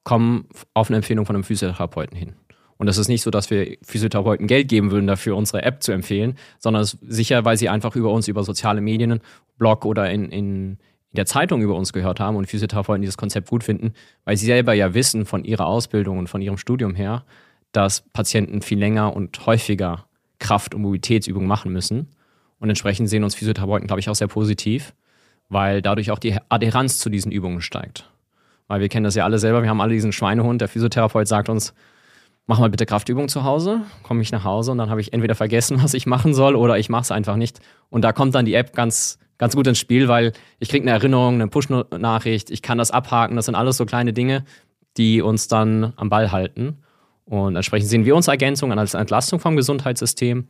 kommen 0.03 0.45
auf 0.73 0.89
eine 0.89 0.97
Empfehlung 0.97 1.25
von 1.25 1.36
einem 1.36 1.43
Physiotherapeuten 1.43 2.17
hin. 2.17 2.34
Und 2.77 2.88
das 2.88 2.97
ist 2.97 3.10
nicht 3.10 3.23
so, 3.23 3.32
dass 3.32 3.49
wir 3.49 3.77
Physiotherapeuten 3.82 4.47
Geld 4.47 4.69
geben 4.69 4.91
würden, 4.91 5.08
dafür 5.08 5.36
unsere 5.36 5.63
App 5.63 5.84
zu 5.84 5.91
empfehlen, 5.91 6.36
sondern 6.60 6.86
sicher, 6.86 7.43
weil 7.43 7.58
sie 7.58 7.67
einfach 7.67 7.95
über 7.95 8.12
uns, 8.12 8.27
über 8.29 8.43
soziale 8.43 8.79
Medien, 8.79 9.19
Blog 9.58 9.84
oder 9.84 10.10
in, 10.10 10.32
in 10.32 10.77
der 11.12 11.25
Zeitung 11.25 11.62
über 11.62 11.75
uns 11.75 11.91
gehört 11.91 12.21
haben 12.21 12.38
und 12.38 12.47
Physiotherapeuten 12.47 13.01
dieses 13.01 13.17
Konzept 13.17 13.49
gut 13.49 13.65
finden, 13.65 13.93
weil 14.23 14.38
sie 14.38 14.45
selber 14.45 14.73
ja 14.73 14.93
wissen 14.93 15.25
von 15.25 15.43
ihrer 15.43 15.65
Ausbildung 15.65 16.19
und 16.19 16.27
von 16.27 16.41
ihrem 16.41 16.58
Studium 16.58 16.95
her, 16.95 17.25
dass 17.73 18.01
Patienten 18.13 18.62
viel 18.62 18.79
länger 18.79 19.13
und 19.13 19.45
häufiger 19.45 20.05
Kraft- 20.39 20.73
und 20.73 20.82
Mobilitätsübungen 20.82 21.47
machen 21.47 21.73
müssen. 21.73 22.08
Und 22.60 22.69
entsprechend 22.69 23.10
sehen 23.10 23.25
uns 23.25 23.36
Physiotherapeuten, 23.36 23.88
glaube 23.88 23.99
ich, 23.99 24.10
auch 24.10 24.15
sehr 24.15 24.27
positiv 24.27 24.93
weil 25.49 25.81
dadurch 25.81 26.12
auch 26.12 26.19
die 26.19 26.38
Adheranz 26.47 26.99
zu 26.99 27.09
diesen 27.09 27.31
Übungen 27.31 27.62
steigt. 27.62 28.09
Weil 28.67 28.81
wir 28.81 28.89
kennen 28.89 29.03
das 29.03 29.15
ja 29.15 29.25
alle 29.25 29.39
selber, 29.39 29.63
wir 29.63 29.69
haben 29.69 29.81
alle 29.81 29.93
diesen 29.93 30.12
Schweinehund, 30.12 30.62
der 30.62 30.67
Physiotherapeut 30.67 31.27
sagt 31.27 31.49
uns, 31.49 31.73
mach 32.45 32.59
mal 32.59 32.69
bitte 32.69 32.85
Kraftübungen 32.85 33.29
zu 33.29 33.43
Hause, 33.43 33.81
komme 34.03 34.21
ich 34.21 34.31
nach 34.31 34.43
Hause 34.43 34.71
und 34.71 34.77
dann 34.77 34.89
habe 34.89 35.01
ich 35.01 35.12
entweder 35.12 35.35
vergessen, 35.35 35.81
was 35.83 35.93
ich 35.93 36.05
machen 36.05 36.33
soll 36.33 36.55
oder 36.55 36.77
ich 36.77 36.89
mache 36.89 37.01
es 37.01 37.12
einfach 37.12 37.35
nicht. 37.35 37.59
Und 37.89 38.03
da 38.03 38.13
kommt 38.13 38.35
dann 38.35 38.45
die 38.45 38.53
App 38.53 38.73
ganz, 38.73 39.17
ganz 39.39 39.55
gut 39.55 39.67
ins 39.67 39.79
Spiel, 39.79 40.07
weil 40.07 40.33
ich 40.59 40.69
kriege 40.69 40.83
eine 40.83 40.91
Erinnerung, 40.91 41.35
eine 41.35 41.47
Push-Nachricht, 41.47 42.51
ich 42.51 42.62
kann 42.62 42.77
das 42.77 42.91
abhaken, 42.91 43.35
das 43.35 43.45
sind 43.45 43.55
alles 43.55 43.77
so 43.77 43.85
kleine 43.85 44.13
Dinge, 44.13 44.45
die 44.97 45.21
uns 45.21 45.47
dann 45.47 45.93
am 45.95 46.09
Ball 46.09 46.31
halten. 46.31 46.79
Und 47.25 47.55
entsprechend 47.55 47.89
sehen 47.89 48.05
wir 48.05 48.15
uns 48.15 48.27
Ergänzung 48.27 48.71
als 48.73 48.95
Entlastung 48.95 49.39
vom 49.39 49.55
Gesundheitssystem, 49.55 50.47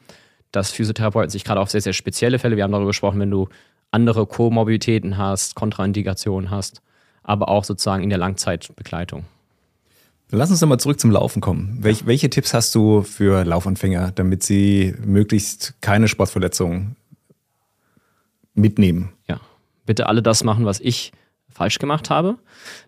dass 0.52 0.72
Physiotherapeuten 0.72 1.30
sich 1.30 1.44
gerade 1.44 1.60
auf 1.60 1.70
sehr, 1.70 1.82
sehr 1.82 1.94
spezielle 1.94 2.40
Fälle, 2.40 2.56
wir 2.56 2.64
haben 2.64 2.72
darüber 2.72 2.88
gesprochen, 2.88 3.20
wenn 3.20 3.32
du 3.32 3.50
andere 3.92 4.26
Komorbiditäten 4.26 5.18
hast, 5.18 5.56
Kontraindikationen 5.56 6.50
hast, 6.50 6.82
aber 7.24 7.50
auch 7.50 7.64
sozusagen 7.64 8.04
in 8.04 8.10
der 8.10 8.20
Langzeitbegleitung. 8.20 9.26
Lass 10.32 10.52
uns 10.52 10.62
nochmal 10.62 10.80
zurück 10.80 11.00
zum 11.00 11.10
Laufen 11.10 11.42
kommen. 11.42 11.78
Welch, 11.82 12.06
welche 12.06 12.30
Tipps 12.30 12.54
hast 12.54 12.76
du 12.76 13.02
für 13.02 13.44
Laufanfänger, 13.44 14.12
damit 14.12 14.44
sie 14.44 14.94
möglichst 15.04 15.74
keine 15.82 16.08
Sportverletzungen 16.08 16.96
mitnehmen? 18.54 19.14
Ja, 19.28 19.40
bitte 19.88 20.06
alle 20.06 20.22
das 20.22 20.44
machen, 20.44 20.66
was 20.66 20.80
ich 20.80 21.12
falsch 21.50 21.80
gemacht 21.80 22.12
habe. 22.12 22.38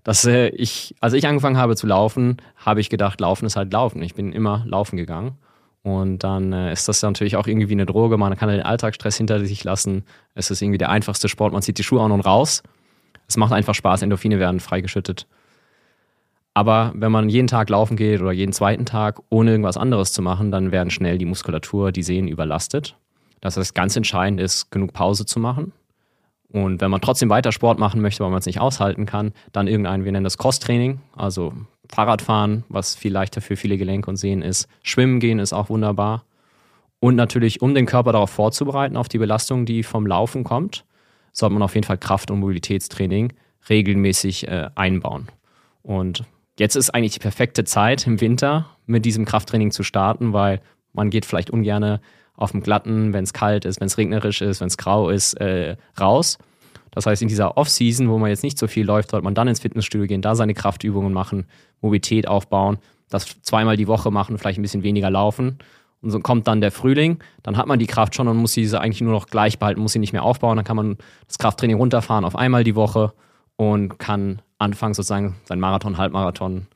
Dass 0.04 0.24
äh, 0.26 0.50
ich, 0.50 0.96
als 1.00 1.14
ich 1.14 1.26
angefangen 1.26 1.58
habe 1.58 1.76
zu 1.76 1.88
laufen, 1.88 2.38
habe 2.58 2.80
ich 2.80 2.90
gedacht, 2.90 3.20
Laufen 3.20 3.48
ist 3.48 3.56
halt 3.56 3.74
Laufen. 3.74 4.04
Ich 4.04 4.14
bin 4.14 4.34
immer 4.34 4.64
laufen 4.68 4.98
gegangen. 4.98 5.38
Und 5.84 6.20
dann 6.20 6.54
äh, 6.54 6.72
ist 6.72 6.88
das 6.88 7.02
natürlich 7.02 7.36
auch 7.36 7.48
irgendwie 7.48 7.70
wie 7.70 7.74
eine 7.74 7.86
Droge. 7.86 8.17
Man 8.17 8.38
kann 8.38 8.50
den 8.50 8.62
Alltagsstress 8.62 9.17
hinter 9.17 9.44
sich 9.44 9.63
lassen. 9.63 10.04
Es 10.36 10.52
ist 10.52 10.62
irgendwie 10.62 10.78
der 10.78 10.89
einfachste 10.89 11.28
Sport. 11.28 11.54
Man 11.54 11.62
zieht 11.62 11.78
die 11.78 11.84
Schuhe 11.84 12.02
an 12.02 12.12
und 12.12 12.22
raus. 12.22 12.62
Es 13.28 13.38
macht 13.38 13.52
einfach 13.52 13.74
Spaß. 13.74 14.02
Endorphine 14.04 14.39
werden 14.39 14.60
freigeschüttet. 14.60 15.26
Aber 16.54 16.91
wenn 16.96 17.12
man 17.12 17.30
jeden 17.30 17.48
Tag 17.48 17.70
laufen 17.70 17.96
geht 17.96 18.22
oder 18.22 18.32
jeden 18.32 18.54
zweiten 18.54 18.86
Tag, 18.86 19.22
ohne 19.30 19.52
irgendwas 19.52 19.78
anderes 19.78 20.12
zu 20.12 20.22
machen, 20.22 20.52
dann 20.52 20.72
werden 20.72 20.89
schnell 20.89 21.17
die 21.17 21.26
Muskulatur, 21.26 21.91
die 21.91 22.04
Sehnen 22.04 22.28
überlastet. 22.28 22.98
Das 23.39 23.58
heißt, 23.58 23.74
ganz 23.74 23.96
entscheidend 23.96 24.39
ist, 24.39 24.70
genug 24.70 24.94
Pause 24.94 25.26
zu 25.26 25.39
machen 25.39 25.72
Und 26.52 26.82
wenn 26.82 26.92
man 26.92 27.02
trotzdem 27.02 27.30
weiter 27.30 27.52
Sport 27.52 27.80
machen 27.80 28.02
möchte, 28.02 28.24
weil 28.24 28.30
man 28.30 28.40
es 28.40 28.46
nicht 28.46 28.60
aushalten 28.60 29.06
kann, 29.06 29.34
dann 29.54 29.68
irgendein, 29.68 30.04
wir 30.04 30.12
nennen 30.12 30.26
das 30.26 30.38
Cross-Training, 30.38 31.00
also 31.16 31.54
Fahrradfahren, 31.90 32.66
was 32.68 32.96
viel 32.96 33.14
leichter 33.14 33.42
für 33.42 33.56
viele 33.56 33.78
Gelenke 33.78 34.10
und 34.10 34.18
Sehnen 34.18 34.42
ist. 34.42 34.68
Schwimmen 34.84 35.20
gehen 35.20 35.40
ist 35.40 35.54
auch 35.54 35.70
wunderbar. 35.70 36.26
Und 37.00 37.16
natürlich, 37.16 37.62
um 37.62 37.74
den 37.74 37.86
Körper 37.86 38.12
darauf 38.12 38.30
vorzubereiten, 38.30 38.98
auf 38.98 39.08
die 39.08 39.18
Belastung, 39.18 39.66
die 39.66 39.84
vom 39.84 40.06
Laufen 40.06 40.44
kommt, 40.44 40.86
sollte 41.32 41.54
man 41.54 41.64
auf 41.64 41.74
jeden 41.74 41.88
Fall 41.88 41.98
Kraft- 41.98 42.32
und 42.32 42.40
Mobilitätstraining 42.40 43.34
regelmäßig 43.70 44.48
äh, 44.48 44.70
einbauen. 44.76 45.28
Und 45.82 46.24
jetzt 46.60 46.76
ist 46.76 46.90
eigentlich 46.92 47.14
die 47.14 47.20
perfekte 47.20 47.64
Zeit 47.64 48.06
im 48.06 48.22
Winter 48.22 48.68
mit 48.86 49.06
diesem 49.06 49.26
Krafttraining 49.26 49.72
zu 49.72 49.84
starten, 49.84 50.34
weil 50.34 50.62
man 50.94 51.10
geht 51.10 51.26
vielleicht 51.26 51.50
ungern 51.50 52.00
auf 52.36 52.52
dem 52.52 52.62
Glatten, 52.62 53.13
wenn 53.13 53.24
es 53.24 53.34
kalt 53.34 53.65
ist, 53.65 53.80
wenn 53.80 53.88
es 53.88 53.98
regnerisch 53.98 54.41
ist, 54.41 54.62
wenn 54.62 54.67
es 54.67 54.78
grau 54.78 55.10
ist, 55.10 55.34
äh, 55.36 55.76
raus. 56.00 56.38
Das 56.91 57.06
heißt, 57.06 57.22
in 57.22 57.28
dieser 57.28 57.58
Off-Season, 57.58 58.10
wo 58.10 58.17
man 58.17 58.30
jetzt 58.30 58.44
nicht 58.44 58.58
so 58.58 58.67
viel 58.67 58.86
läuft, 58.86 59.12
sollte 59.12 59.24
man 59.24 59.36
dann 59.36 59.48
ins 59.48 59.62
Fitnessstudio 59.62 60.08
gehen, 60.08 60.22
da 60.22 60.36
seine 60.36 60.54
Kraftübungen 60.54 61.13
machen, 61.13 61.46
Mobilität 61.82 62.28
aufbauen, 62.28 62.80
das 63.10 63.41
zweimal 63.41 63.78
die 63.78 63.88
Woche 63.88 64.12
machen, 64.12 64.38
vielleicht 64.38 64.60
ein 64.60 64.62
bisschen 64.62 64.84
weniger 64.84 65.10
laufen. 65.10 65.60
Und 66.02 66.10
so 66.10 66.20
kommt 66.20 66.48
dann 66.48 66.62
der 66.62 66.72
Frühling, 66.72 67.20
dann 67.44 67.58
hat 67.58 67.67
man 67.67 67.80
die 67.80 67.86
Kraft 67.86 68.15
schon 68.15 68.28
und 68.28 68.38
muss 68.38 68.54
diese 68.54 68.82
eigentlich 68.82 69.02
nur 69.02 69.13
noch 69.13 69.28
gleich 69.28 69.60
behalten, 69.60 69.82
muss 69.82 69.94
sie 69.94 70.00
nicht 70.00 70.13
mehr 70.13 70.24
aufbauen. 70.24 70.56
Dann 70.56 70.65
kann 70.65 70.76
man 70.76 70.98
das 71.28 71.38
Krafttraining 71.38 71.78
runterfahren 71.78 72.26
auf 72.26 72.36
einmal 72.36 72.63
die 72.63 72.76
Woche 72.76 73.13
und 73.56 74.00
kann 74.00 74.41
anfangen, 74.58 74.96
sozusagen 74.96 75.36
sein 75.46 75.60
Marathon, 75.60 75.98
Halbmarathon 75.98 76.67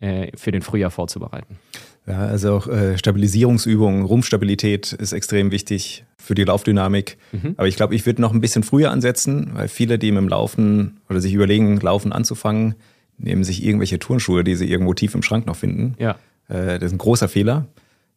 äh, 0.00 0.36
für 0.36 0.52
den 0.52 0.62
Frühjahr 0.62 0.90
vorzubereiten. 0.90 1.58
Ja, 2.06 2.18
also 2.18 2.56
auch 2.56 2.66
äh, 2.66 2.98
Stabilisierungsübungen, 2.98 4.04
Rumpfstabilität 4.04 4.92
ist 4.92 5.12
extrem 5.12 5.52
wichtig 5.52 6.04
für 6.16 6.34
die 6.34 6.44
Laufdynamik. 6.44 7.16
Mhm. 7.30 7.54
Aber 7.56 7.68
ich 7.68 7.76
glaube, 7.76 7.94
ich 7.94 8.06
würde 8.06 8.20
noch 8.20 8.32
ein 8.32 8.40
bisschen 8.40 8.64
früher 8.64 8.90
ansetzen, 8.90 9.52
weil 9.54 9.68
viele, 9.68 9.98
die 9.98 10.10
mit 10.10 10.22
dem 10.22 10.28
Laufen 10.28 11.00
oder 11.08 11.20
sich 11.20 11.32
überlegen, 11.32 11.78
Laufen 11.80 12.12
anzufangen, 12.12 12.74
nehmen 13.18 13.44
sich 13.44 13.64
irgendwelche 13.64 14.00
Turnschuhe, 14.00 14.42
die 14.42 14.56
sie 14.56 14.68
irgendwo 14.68 14.94
tief 14.94 15.14
im 15.14 15.22
Schrank 15.22 15.46
noch 15.46 15.56
finden. 15.56 15.94
Ja. 15.98 16.16
Äh, 16.48 16.78
das 16.78 16.86
ist 16.86 16.92
ein 16.92 16.98
großer 16.98 17.28
Fehler. 17.28 17.66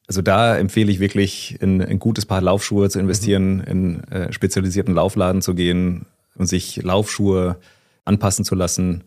Also 0.07 0.21
da 0.21 0.57
empfehle 0.57 0.91
ich 0.91 0.99
wirklich, 0.99 1.57
in 1.61 1.81
ein 1.81 1.99
gutes 1.99 2.25
Paar 2.25 2.41
Laufschuhe 2.41 2.89
zu 2.89 2.99
investieren, 2.99 3.57
mhm. 3.57 3.63
in 3.67 4.03
äh, 4.05 4.33
spezialisierten 4.33 4.95
Laufladen 4.95 5.43
zu 5.43 5.53
gehen 5.53 6.05
und 6.35 6.47
sich 6.47 6.81
Laufschuhe 6.81 7.57
anpassen 8.03 8.45
zu 8.45 8.55
lassen 8.55 9.03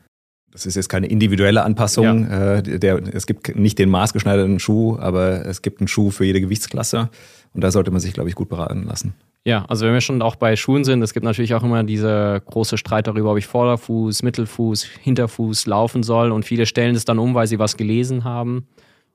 das 0.53 0.67
ist 0.67 0.75
jetzt 0.75 0.89
keine 0.89 1.07
individuelle 1.07 1.63
Anpassung. 1.63 2.29
Ja. 2.29 2.55
Äh, 2.57 2.79
der, 2.79 3.03
es 3.15 3.27
gibt 3.27 3.55
nicht 3.57 3.79
den 3.79 3.91
maßgeschneiderten 3.91 4.59
Schuh, 4.59 4.97
aber 4.99 5.47
es 5.47 5.63
gibt 5.63 5.81
einen 5.81 5.89
Schuh 5.89 6.11
für 6.11 6.25
jede 6.25 6.41
Gewichtsklasse. 6.41 7.11
Und 7.55 7.63
da 7.63 7.71
sollte 7.71 7.91
man 7.91 8.01
sich, 8.01 8.13
glaube 8.13 8.29
ich, 8.29 8.35
gut 8.35 8.49
beraten 8.49 8.85
lassen. 8.85 9.15
Ja, 9.45 9.65
also 9.69 9.87
wenn 9.87 9.95
wir 9.95 10.01
schon 10.01 10.21
auch 10.21 10.37
bei 10.37 10.57
Schuhen 10.57 10.85
sind, 10.85 11.03
es 11.03 11.15
gibt 11.15 11.25
natürlich 11.25 11.55
auch 11.55 11.63
immer 11.63 11.83
diese 11.85 12.43
große 12.45 12.77
Streit 12.77 13.07
darüber, 13.07 13.33
ob 13.33 13.39
ich 13.39 13.47
Vorderfuß, 13.47 14.23
Mittelfuß, 14.23 14.85
Hinterfuß 14.85 15.67
laufen 15.67 16.03
soll. 16.03 16.33
Und 16.33 16.45
viele 16.45 16.67
stellen 16.67 16.95
es 16.95 17.05
dann 17.05 17.19
um, 17.19 17.35
weil 17.35 17.47
sie 17.47 17.59
was 17.59 17.77
gelesen 17.77 18.25
haben. 18.25 18.67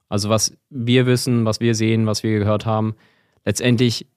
Also 0.09 0.29
was 0.29 0.55
wir 0.69 1.05
wissen, 1.05 1.45
was 1.45 1.59
wir 1.59 1.75
sehen, 1.75 2.05
was 2.05 2.23
wir 2.23 2.39
gehört 2.39 2.65
haben, 2.65 2.95
letztendlich 3.45 4.07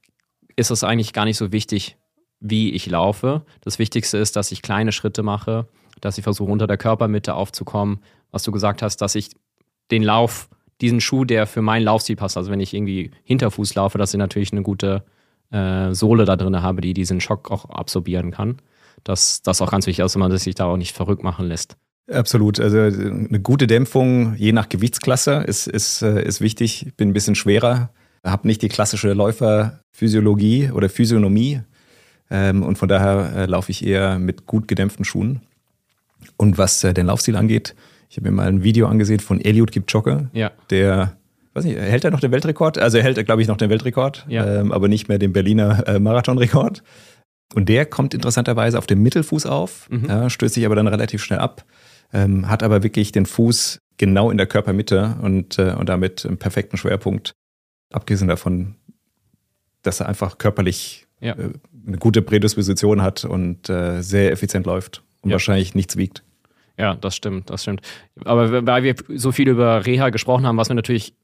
ist 0.56 0.70
es 0.70 0.84
eigentlich 0.84 1.12
gar 1.12 1.24
nicht 1.24 1.36
so 1.36 1.52
wichtig, 1.52 1.96
wie 2.40 2.70
ich 2.72 2.86
laufe. 2.86 3.44
Das 3.60 3.78
Wichtigste 3.78 4.18
ist, 4.18 4.36
dass 4.36 4.52
ich 4.52 4.62
kleine 4.62 4.92
Schritte 4.92 5.22
mache 5.22 5.66
dass 6.00 6.18
ich 6.18 6.24
versuche, 6.24 6.50
unter 6.50 6.66
der 6.66 6.76
Körpermitte 6.76 7.34
aufzukommen. 7.34 8.00
Was 8.30 8.42
du 8.42 8.52
gesagt 8.52 8.82
hast, 8.82 8.98
dass 8.98 9.14
ich 9.14 9.30
den 9.90 10.02
Lauf, 10.02 10.48
diesen 10.80 11.00
Schuh, 11.00 11.24
der 11.24 11.46
für 11.46 11.62
meinen 11.62 11.84
Laufstil 11.84 12.16
passt, 12.16 12.36
also 12.36 12.50
wenn 12.50 12.60
ich 12.60 12.74
irgendwie 12.74 13.10
Hinterfuß 13.24 13.74
laufe, 13.74 13.98
dass 13.98 14.12
ich 14.12 14.18
natürlich 14.18 14.52
eine 14.52 14.62
gute 14.62 15.04
äh, 15.50 15.92
Sohle 15.92 16.24
da 16.24 16.36
drin 16.36 16.60
habe, 16.62 16.80
die 16.80 16.94
diesen 16.94 17.20
Schock 17.20 17.50
auch 17.50 17.66
absorbieren 17.70 18.30
kann. 18.30 18.56
Dass 19.04 19.42
das 19.42 19.62
auch 19.62 19.70
ganz 19.70 19.86
wichtig 19.86 20.04
ist, 20.04 20.14
dass 20.14 20.20
man 20.20 20.36
sich 20.36 20.54
da 20.54 20.66
auch 20.66 20.76
nicht 20.76 20.94
verrückt 20.94 21.22
machen 21.22 21.46
lässt. 21.46 21.76
Absolut. 22.10 22.60
Also 22.60 22.78
eine 22.78 23.40
gute 23.40 23.66
Dämpfung, 23.66 24.34
je 24.36 24.52
nach 24.52 24.68
Gewichtsklasse, 24.68 25.44
ist, 25.46 25.66
ist, 25.66 26.02
äh, 26.02 26.22
ist 26.24 26.40
wichtig. 26.40 26.86
Ich 26.86 26.94
bin 26.94 27.10
ein 27.10 27.12
bisschen 27.12 27.34
schwerer, 27.34 27.90
habe 28.24 28.46
nicht 28.46 28.62
die 28.62 28.68
klassische 28.68 29.12
Läuferphysiologie 29.12 30.70
oder 30.70 30.88
Physiognomie. 30.88 31.62
Ähm, 32.30 32.62
und 32.62 32.76
von 32.76 32.88
daher 32.88 33.32
äh, 33.34 33.46
laufe 33.46 33.70
ich 33.70 33.84
eher 33.84 34.18
mit 34.18 34.46
gut 34.46 34.68
gedämpften 34.68 35.04
Schuhen. 35.04 35.42
Und 36.36 36.58
was 36.58 36.82
äh, 36.84 36.94
den 36.94 37.06
Laufstil 37.06 37.36
angeht, 37.36 37.74
ich 38.08 38.16
habe 38.16 38.30
mir 38.30 38.36
mal 38.36 38.48
ein 38.48 38.62
Video 38.62 38.86
angesehen 38.86 39.20
von 39.20 39.40
Eliud 39.40 39.72
Kipchoge, 39.72 40.30
ja. 40.32 40.52
der, 40.70 41.16
weiß 41.54 41.64
nicht, 41.64 41.78
hält 41.78 42.04
er 42.04 42.10
noch 42.10 42.20
den 42.20 42.32
Weltrekord? 42.32 42.78
Also 42.78 42.98
er 42.98 43.04
hält, 43.04 43.24
glaube 43.26 43.42
ich, 43.42 43.48
noch 43.48 43.56
den 43.56 43.70
Weltrekord, 43.70 44.26
ja. 44.28 44.60
ähm, 44.60 44.72
aber 44.72 44.88
nicht 44.88 45.08
mehr 45.08 45.18
den 45.18 45.32
Berliner 45.32 45.86
äh, 45.86 45.98
Marathonrekord. 45.98 46.82
Und 47.54 47.68
der 47.68 47.86
kommt 47.86 48.14
interessanterweise 48.14 48.78
auf 48.78 48.86
dem 48.86 49.02
Mittelfuß 49.02 49.46
auf, 49.46 49.88
mhm. 49.90 50.06
ja, 50.08 50.30
stößt 50.30 50.54
sich 50.54 50.66
aber 50.66 50.74
dann 50.74 50.88
relativ 50.88 51.22
schnell 51.22 51.38
ab, 51.38 51.64
ähm, 52.12 52.48
hat 52.48 52.62
aber 52.62 52.82
wirklich 52.82 53.12
den 53.12 53.26
Fuß 53.26 53.78
genau 53.98 54.30
in 54.30 54.36
der 54.36 54.46
Körpermitte 54.46 55.16
und, 55.22 55.58
äh, 55.58 55.72
und 55.72 55.88
damit 55.88 56.26
einen 56.26 56.38
perfekten 56.38 56.76
Schwerpunkt. 56.76 57.32
Abgesehen 57.92 58.28
davon, 58.28 58.74
dass 59.82 60.00
er 60.00 60.08
einfach 60.08 60.38
körperlich 60.38 61.06
ja. 61.20 61.34
äh, 61.34 61.50
eine 61.86 61.98
gute 61.98 62.20
Prädisposition 62.20 63.00
hat 63.00 63.24
und 63.24 63.70
äh, 63.70 64.02
sehr 64.02 64.32
effizient 64.32 64.66
läuft 64.66 65.02
und 65.26 65.30
ja. 65.30 65.34
wahrscheinlich 65.34 65.74
nichts 65.74 65.96
wiegt. 65.96 66.22
Ja, 66.78 66.94
das 66.94 67.16
stimmt, 67.16 67.50
das 67.50 67.62
stimmt. 67.62 67.80
Aber 68.24 68.64
weil 68.64 68.82
wir 68.84 68.94
so 69.08 69.32
viel 69.32 69.48
über 69.48 69.84
Reha 69.84 70.10
gesprochen 70.10 70.46
haben, 70.46 70.56
was 70.56 70.68
wir 70.68 70.74
natürlich 70.74 71.14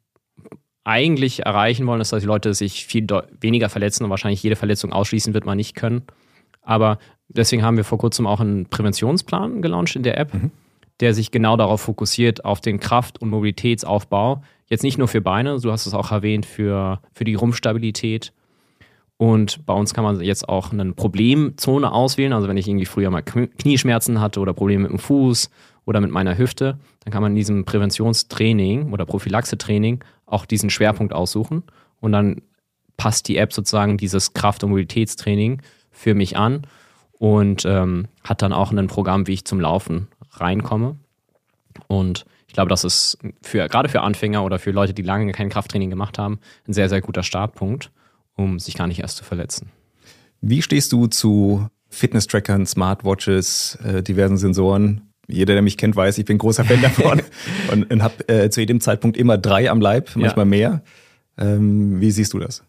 eigentlich 0.85 1.47
erreichen 1.47 1.87
wollen, 1.87 2.01
ist, 2.01 2.13
dass 2.13 2.23
die 2.23 2.27
Leute 2.27 2.53
sich 2.55 2.87
viel 2.87 3.07
weniger 3.41 3.69
verletzen 3.69 4.05
und 4.05 4.11
wahrscheinlich 4.11 4.43
jede 4.43 4.57
Verletzung 4.57 4.93
ausschließen 4.93 5.35
wird 5.35 5.47
man 5.47 5.57
nicht 5.57 5.77
können. 5.77 6.03
Aber 6.63 6.99
deswegen 7.29 7.63
haben 7.63 7.77
wir 7.77 7.85
vor 7.85 7.99
kurzem 7.99 8.27
auch 8.27 8.41
einen 8.41 8.67
Präventionsplan 8.67 9.63
gelauncht 9.63 9.95
in 9.95 10.03
der 10.03 10.19
App, 10.19 10.35
mhm. 10.35 10.51
der 11.01 11.15
sich 11.15 11.31
genau 11.31 11.57
darauf 11.57 11.83
fokussiert, 11.83 12.45
auf 12.45 12.61
den 12.61 12.81
Kraft- 12.81 13.21
und 13.21 13.31
Mobilitätsaufbau. 13.31 14.43
Jetzt 14.69 14.83
nicht 14.83 14.99
nur 14.99 15.09
für 15.09 15.21
Beine, 15.21 15.61
du 15.61 15.71
hast 15.71 15.87
es 15.87 15.95
auch 15.95 16.11
erwähnt, 16.11 16.47
für, 16.47 17.01
für 17.13 17.25
die 17.25 17.35
Rumpfstabilität 17.35 18.33
und 19.23 19.65
bei 19.67 19.73
uns 19.73 19.95
kann 19.95 20.03
man 20.03 20.21
jetzt 20.21 20.49
auch 20.49 20.73
eine 20.73 20.95
Problemzone 20.95 21.93
auswählen. 21.93 22.33
Also 22.33 22.49
wenn 22.49 22.57
ich 22.57 22.67
irgendwie 22.67 22.87
früher 22.87 23.09
mal 23.09 23.23
Knieschmerzen 23.23 24.21
hatte 24.21 24.41
oder 24.41 24.53
Probleme 24.53 24.83
mit 24.83 24.91
dem 24.91 24.99
Fuß 24.99 25.49
oder 25.85 26.01
mit 26.01 26.11
meiner 26.11 26.37
Hüfte, 26.37 26.81
dann 27.05 27.13
kann 27.13 27.23
man 27.23 27.31
in 27.31 27.37
diesem 27.37 27.65
Präventionstraining 27.65 28.93
oder 28.93 29.07
Prophylaxe-Training 29.07 30.03
auch 30.27 30.45
diesen 30.45 30.71
Schwerpunkt 30.71 31.13
aussuchen. 31.13 31.63
Und 32.01 32.11
dann 32.11 32.43
passt 32.97 33.29
die 33.29 33.37
App 33.37 33.53
sozusagen 33.53 33.97
dieses 33.97 34.35
Kraft- 34.35 34.65
und 34.65 34.71
Mobilitätstraining 34.71 35.63
für 35.93 36.15
mich 36.17 36.37
an 36.37 36.63
und 37.13 37.65
ähm, 37.65 38.09
hat 38.25 38.43
dann 38.43 38.53
auch 38.53 38.73
ein 38.73 38.89
Programm, 38.89 39.29
wie 39.29 39.35
ich 39.35 39.45
zum 39.45 39.61
Laufen 39.61 40.09
reinkomme. 40.33 40.97
Und 41.87 42.25
ich 42.49 42.55
glaube, 42.55 42.71
das 42.71 42.83
ist 42.83 43.19
für, 43.41 43.69
gerade 43.69 43.89
für 43.89 44.01
Anfänger 44.01 44.45
oder 44.45 44.59
für 44.59 44.73
Leute, 44.73 44.95
die 44.95 45.03
lange 45.03 45.31
kein 45.31 45.49
Krafttraining 45.49 45.91
gemacht 45.91 46.19
haben, 46.19 46.41
ein 46.67 46.73
sehr, 46.73 46.89
sehr 46.89 47.03
guter 47.03 47.23
Startpunkt 47.23 47.93
um 48.43 48.59
sich 48.59 48.75
gar 48.75 48.87
nicht 48.87 49.01
erst 49.01 49.17
zu 49.19 49.25
verletzen. 49.25 49.71
Wie 50.41 50.63
stehst 50.63 50.93
du 50.93 51.07
zu 51.07 51.69
Fitness-Trackern, 51.89 52.67
Smartwatches, 52.67 53.79
äh, 53.85 54.03
diversen 54.03 54.39
Sensoren? 54.39 55.13
Jeder, 55.29 55.55
der 55.55 55.63
mich 55.63 55.79
kennt, 55.79 55.95
weiß, 55.95 56.19
ich 56.19 56.25
bin 56.25 56.39
großer 56.39 56.65
Fan 56.65 56.83
davon 56.83 57.23
und, 57.71 57.91
und 57.91 58.03
habe 58.03 58.29
äh, 58.29 58.51
zu 58.51 58.61
jedem 58.61 58.81
Zeitpunkt 58.81 59.17
immer 59.17 59.39
drei 59.39 59.71
am 59.71 59.81
Leib, 59.81 60.11
manchmal 60.17 60.47
ja. 60.47 60.51
mehr. 60.51 60.83
Ähm, 61.39 62.01
wie 62.01 62.11
siehst 62.11 62.33
du 62.33 62.39
das? 62.39 62.65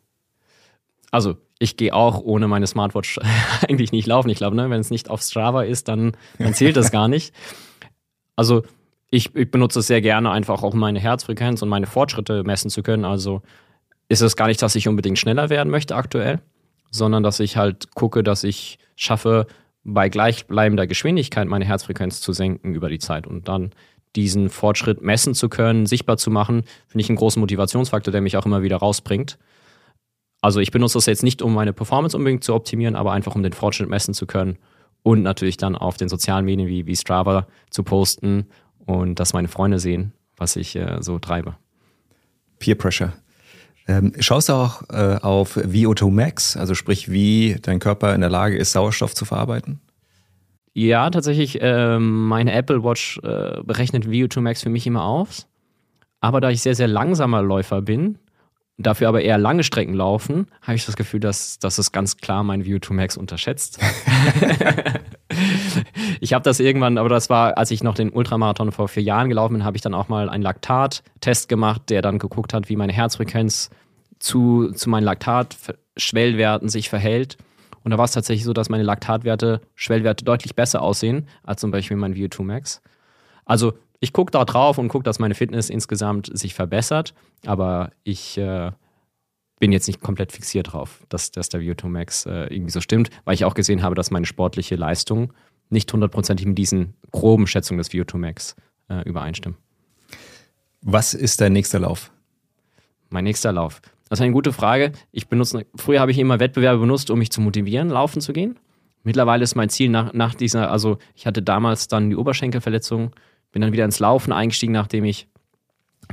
Also, 1.11 1.35
ich 1.59 1.77
gehe 1.77 1.93
auch 1.93 2.19
ohne 2.21 2.47
meine 2.47 2.67
Smartwatch 2.67 3.19
eigentlich 3.67 3.91
nicht 3.91 4.07
laufen. 4.07 4.29
Ich 4.29 4.37
glaube, 4.37 4.55
ne, 4.55 4.69
wenn 4.69 4.81
es 4.81 4.89
nicht 4.89 5.09
auf 5.09 5.21
Strava 5.21 5.63
ist, 5.63 5.87
dann, 5.87 6.17
dann 6.37 6.53
zählt 6.53 6.75
das 6.75 6.91
gar 6.91 7.07
nicht. 7.07 7.33
Also, 8.35 8.63
ich, 9.09 9.35
ich 9.35 9.51
benutze 9.51 9.79
es 9.79 9.87
sehr 9.87 10.01
gerne, 10.01 10.31
einfach 10.31 10.63
auch 10.63 10.73
meine 10.73 10.99
Herzfrequenz 10.99 11.61
und 11.61 11.69
meine 11.69 11.85
Fortschritte 11.85 12.43
messen 12.43 12.71
zu 12.71 12.81
können. 12.81 13.05
Also, 13.05 13.41
ist 14.09 14.21
es 14.21 14.35
gar 14.35 14.47
nicht, 14.47 14.61
dass 14.61 14.75
ich 14.75 14.87
unbedingt 14.87 15.19
schneller 15.19 15.49
werden 15.49 15.69
möchte 15.69 15.95
aktuell, 15.95 16.39
sondern 16.91 17.23
dass 17.23 17.39
ich 17.39 17.57
halt 17.57 17.93
gucke, 17.95 18.23
dass 18.23 18.43
ich 18.43 18.77
schaffe, 18.95 19.47
bei 19.83 20.09
gleichbleibender 20.09 20.87
Geschwindigkeit 20.87 21.47
meine 21.47 21.65
Herzfrequenz 21.65 22.21
zu 22.21 22.31
senken 22.31 22.73
über 22.73 22.89
die 22.89 22.99
Zeit 22.99 23.27
und 23.27 23.47
dann 23.47 23.71
diesen 24.15 24.49
Fortschritt 24.49 25.01
messen 25.01 25.33
zu 25.33 25.49
können, 25.49 25.85
sichtbar 25.85 26.17
zu 26.17 26.29
machen, 26.31 26.63
finde 26.87 27.01
ich 27.01 27.09
einen 27.09 27.17
großen 27.17 27.39
Motivationsfaktor, 27.39 28.11
der 28.11 28.21
mich 28.21 28.37
auch 28.37 28.45
immer 28.45 28.61
wieder 28.61 28.77
rausbringt. 28.77 29.37
Also 30.41 30.59
ich 30.59 30.71
benutze 30.71 30.97
das 30.97 31.07
jetzt 31.07 31.23
nicht, 31.23 31.41
um 31.41 31.53
meine 31.53 31.73
Performance 31.73 32.15
unbedingt 32.15 32.43
zu 32.43 32.53
optimieren, 32.53 32.95
aber 32.95 33.11
einfach 33.11 33.35
um 33.35 33.43
den 33.43 33.53
Fortschritt 33.53 33.89
messen 33.89 34.13
zu 34.13 34.25
können 34.25 34.57
und 35.01 35.23
natürlich 35.23 35.57
dann 35.57 35.75
auf 35.75 35.97
den 35.97 36.09
sozialen 36.09 36.45
Medien 36.45 36.67
wie, 36.67 36.85
wie 36.85 36.95
Strava 36.95 37.47
zu 37.69 37.83
posten 37.83 38.47
und 38.85 39.19
dass 39.19 39.33
meine 39.33 39.47
Freunde 39.47 39.79
sehen, 39.79 40.13
was 40.37 40.55
ich 40.55 40.75
äh, 40.75 40.97
so 41.01 41.17
treibe. 41.19 41.55
Peer 42.59 42.75
Pressure. 42.75 43.13
Ähm, 43.87 44.13
schaust 44.19 44.49
du 44.49 44.53
auch 44.53 44.83
äh, 44.89 45.17
auf 45.21 45.57
VO2 45.57 46.09
Max, 46.09 46.55
also 46.55 46.73
sprich, 46.73 47.11
wie 47.11 47.57
dein 47.61 47.79
Körper 47.79 48.15
in 48.15 48.21
der 48.21 48.29
Lage 48.29 48.57
ist, 48.57 48.71
Sauerstoff 48.71 49.13
zu 49.13 49.25
verarbeiten? 49.25 49.81
Ja, 50.73 51.09
tatsächlich, 51.09 51.61
äh, 51.61 51.99
meine 51.99 52.53
Apple 52.53 52.83
Watch 52.83 53.19
äh, 53.23 53.61
berechnet 53.63 54.05
VO2 54.05 54.41
Max 54.41 54.63
für 54.63 54.69
mich 54.69 54.87
immer 54.87 55.03
auf. 55.03 55.45
Aber 56.21 56.39
da 56.39 56.49
ich 56.49 56.61
sehr, 56.61 56.75
sehr 56.75 56.87
langsamer 56.87 57.41
Läufer 57.41 57.81
bin, 57.81 58.17
dafür 58.77 59.09
aber 59.09 59.21
eher 59.21 59.37
lange 59.37 59.63
Strecken 59.63 59.93
laufen, 59.93 60.47
habe 60.61 60.75
ich 60.75 60.85
das 60.85 60.95
Gefühl, 60.95 61.19
dass, 61.19 61.59
dass 61.59 61.77
es 61.77 61.91
ganz 61.91 62.17
klar 62.17 62.43
mein 62.43 62.65
View 62.65 62.79
2 62.79 62.93
Max 62.93 63.17
unterschätzt. 63.17 63.79
ich 66.19 66.33
habe 66.33 66.43
das 66.43 66.59
irgendwann, 66.59 66.97
aber 66.97 67.09
das 67.09 67.29
war, 67.29 67.57
als 67.57 67.71
ich 67.71 67.83
noch 67.83 67.95
den 67.95 68.09
Ultramarathon 68.09 68.71
vor 68.71 68.87
vier 68.87 69.03
Jahren 69.03 69.29
gelaufen 69.29 69.53
bin, 69.53 69.65
habe 69.65 69.77
ich 69.77 69.81
dann 69.81 69.93
auch 69.93 70.09
mal 70.09 70.29
einen 70.29 70.43
Laktat-Test 70.43 71.49
gemacht, 71.49 71.83
der 71.89 72.01
dann 72.01 72.19
geguckt 72.19 72.53
hat, 72.53 72.69
wie 72.69 72.75
meine 72.75 72.93
Herzfrequenz 72.93 73.69
zu, 74.19 74.71
zu 74.71 74.89
meinen 74.89 75.03
Laktat-Schwellwerten 75.03 76.69
sich 76.69 76.89
verhält. 76.89 77.37
Und 77.83 77.91
da 77.91 77.97
war 77.97 78.05
es 78.05 78.11
tatsächlich 78.11 78.45
so, 78.45 78.53
dass 78.53 78.69
meine 78.69 78.83
Laktatwerte, 78.83 79.61
Schwellwerte 79.75 80.23
deutlich 80.23 80.55
besser 80.55 80.81
aussehen 80.81 81.27
als 81.43 81.61
zum 81.61 81.71
Beispiel 81.71 81.97
mein 81.97 82.15
View 82.15 82.29
2 82.29 82.43
Max. 82.43 82.81
Also 83.45 83.73
ich 83.99 84.13
gucke 84.13 84.31
da 84.31 84.45
drauf 84.45 84.77
und 84.77 84.87
gucke, 84.87 85.03
dass 85.03 85.19
meine 85.19 85.35
Fitness 85.35 85.69
insgesamt 85.69 86.29
sich 86.37 86.53
verbessert, 86.53 87.13
aber 87.45 87.91
ich 88.03 88.37
äh, 88.37 88.71
bin 89.59 89.71
jetzt 89.71 89.87
nicht 89.87 90.01
komplett 90.01 90.31
fixiert 90.31 90.73
drauf, 90.73 91.03
dass, 91.09 91.31
dass 91.31 91.49
der 91.49 91.61
View 91.61 91.73
2 91.73 91.87
Max 91.87 92.25
äh, 92.25 92.53
irgendwie 92.53 92.71
so 92.71 92.81
stimmt, 92.81 93.09
weil 93.25 93.33
ich 93.33 93.45
auch 93.45 93.53
gesehen 93.53 93.81
habe, 93.81 93.95
dass 93.95 94.11
meine 94.11 94.25
sportliche 94.25 94.75
Leistung 94.75 95.33
nicht 95.73 95.91
hundertprozentig 95.91 96.45
mit 96.45 96.57
diesen 96.57 96.93
groben 97.11 97.47
Schätzungen 97.47 97.79
des 97.79 97.91
View 97.91 98.05
2 98.05 98.17
Max 98.17 98.55
äh, 98.89 99.07
übereinstimmen. 99.07 99.57
Was 100.81 101.13
ist 101.13 101.41
dein 101.41 101.53
nächster 101.53 101.79
Lauf? 101.79 102.11
Mein 103.09 103.25
nächster 103.25 103.51
Lauf. 103.51 103.81
Das 104.09 104.19
ist 104.19 104.23
eine 104.23 104.33
gute 104.33 104.53
Frage. 104.53 104.91
Ich 105.11 105.27
benutze, 105.27 105.65
früher 105.75 105.99
habe 105.99 106.11
ich 106.11 106.19
immer 106.19 106.39
Wettbewerbe 106.39 106.79
benutzt, 106.79 107.09
um 107.09 107.19
mich 107.19 107.31
zu 107.31 107.41
motivieren, 107.41 107.89
laufen 107.89 108.21
zu 108.21 108.33
gehen. 108.33 108.59
Mittlerweile 109.03 109.43
ist 109.43 109.55
mein 109.55 109.69
Ziel 109.69 109.89
nach, 109.89 110.13
nach 110.13 110.33
dieser, 110.33 110.71
also 110.71 110.97
ich 111.15 111.25
hatte 111.25 111.41
damals 111.41 111.87
dann 111.87 112.09
die 112.09 112.15
Oberschenkelverletzung, 112.15 113.11
bin 113.51 113.61
dann 113.61 113.73
wieder 113.73 113.85
ins 113.85 113.99
Laufen 113.99 114.31
eingestiegen, 114.31 114.73
nachdem 114.73 115.03
ich 115.03 115.27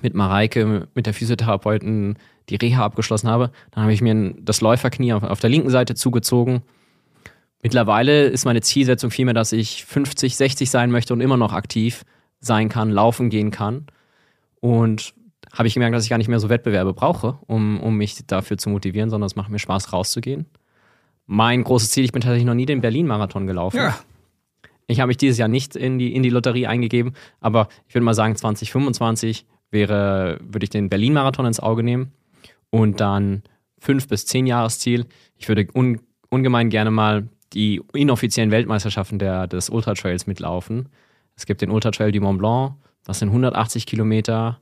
mit 0.03 0.15
Mareike, 0.15 0.89
mit 0.95 1.07
der 1.07 1.15
Physiotherapeutin, 1.15 2.17
die 2.49 2.57
Reha 2.57 2.85
abgeschlossen 2.85 3.29
habe. 3.29 3.51
Dann 3.71 3.83
habe 3.83 3.93
ich 3.93 4.03
mir 4.03 4.35
das 4.41 4.61
Läuferknie 4.61 5.13
auf, 5.13 5.23
auf 5.23 5.41
der 5.41 5.51
linken 5.51 5.71
Seite 5.71 5.95
zugezogen. 5.95 6.63
Mittlerweile 7.63 8.25
ist 8.25 8.45
meine 8.45 8.63
Zielsetzung 8.63 9.11
vielmehr, 9.11 9.35
dass 9.35 9.53
ich 9.53 9.85
50, 9.85 10.37
60 10.37 10.71
sein 10.71 10.91
möchte 10.91 11.13
und 11.13 11.21
immer 11.21 11.37
noch 11.37 11.53
aktiv 11.53 12.05
sein 12.41 12.69
kann, 12.69 12.91
laufen 12.91 13.29
gehen 13.29 13.51
kann. 13.51 13.87
Und 14.61 15.15
habe 15.53 15.69
ich 15.69 15.75
gemerkt, 15.75 15.95
dass 15.95 16.05
ich 16.05 16.11
gar 16.11 16.19
nicht 16.19 16.29
mehr 16.29 16.41
so 16.41 16.49
Wettbewerbe 16.49 16.95
brauche, 16.95 17.39
um, 17.47 17.81
um 17.81 17.97
mich 17.97 18.27
dafür 18.27 18.57
zu 18.57 18.71
motivieren, 18.71 19.11
sondern 19.11 19.27
es 19.27 19.37
macht 19.37 19.51
mir 19.51 19.59
Spaß, 19.59 19.93
rauszugehen. 19.93 20.47
Mein 21.27 21.65
großes 21.65 21.91
Ziel, 21.91 22.05
ich 22.05 22.13
bin 22.13 22.23
tatsächlich 22.23 22.47
noch 22.47 22.55
nie 22.55 22.67
den 22.67 22.81
Berlin-Marathon 22.81 23.47
gelaufen. 23.47 23.79
Ja. 23.79 23.99
Ich 24.87 25.01
habe 25.01 25.09
mich 25.09 25.17
dieses 25.17 25.39
Jahr 25.39 25.49
nicht 25.49 25.77
in 25.77 25.99
die, 25.99 26.15
in 26.15 26.23
die 26.23 26.31
Lotterie 26.31 26.67
eingegeben, 26.67 27.13
aber 27.41 27.69
ich 27.87 27.95
würde 27.95 28.05
mal 28.05 28.15
sagen, 28.15 28.35
2025 28.35 29.47
wäre, 29.71 30.39
würde 30.43 30.65
ich 30.65 30.71
den 30.71 30.89
Berlin-Marathon 30.89 31.47
ins 31.47 31.61
Auge 31.61 31.83
nehmen 31.83 32.13
und 32.71 33.01
dann 33.01 33.43
fünf 33.79 34.09
bis 34.09 34.27
zehn 34.27 34.47
Jahresziel. 34.47 35.07
Ich 35.37 35.49
würde 35.49 35.69
un, 35.75 36.01
ungemein 36.29 36.71
gerne 36.71 36.91
mal 36.91 37.29
die 37.53 37.83
inoffiziellen 37.93 38.51
Weltmeisterschaften 38.51 39.19
der, 39.19 39.47
des 39.47 39.71
Ultra-Trails 39.71 40.27
mitlaufen. 40.27 40.89
Es 41.37 41.47
gibt 41.47 41.63
den 41.63 41.71
Ultra-Trail 41.71 42.13
du 42.13 42.21
Mont 42.21 42.39
Blanc, 42.39 42.75
das 43.05 43.19
sind 43.19 43.29
180 43.29 43.87
Kilometer 43.87 44.61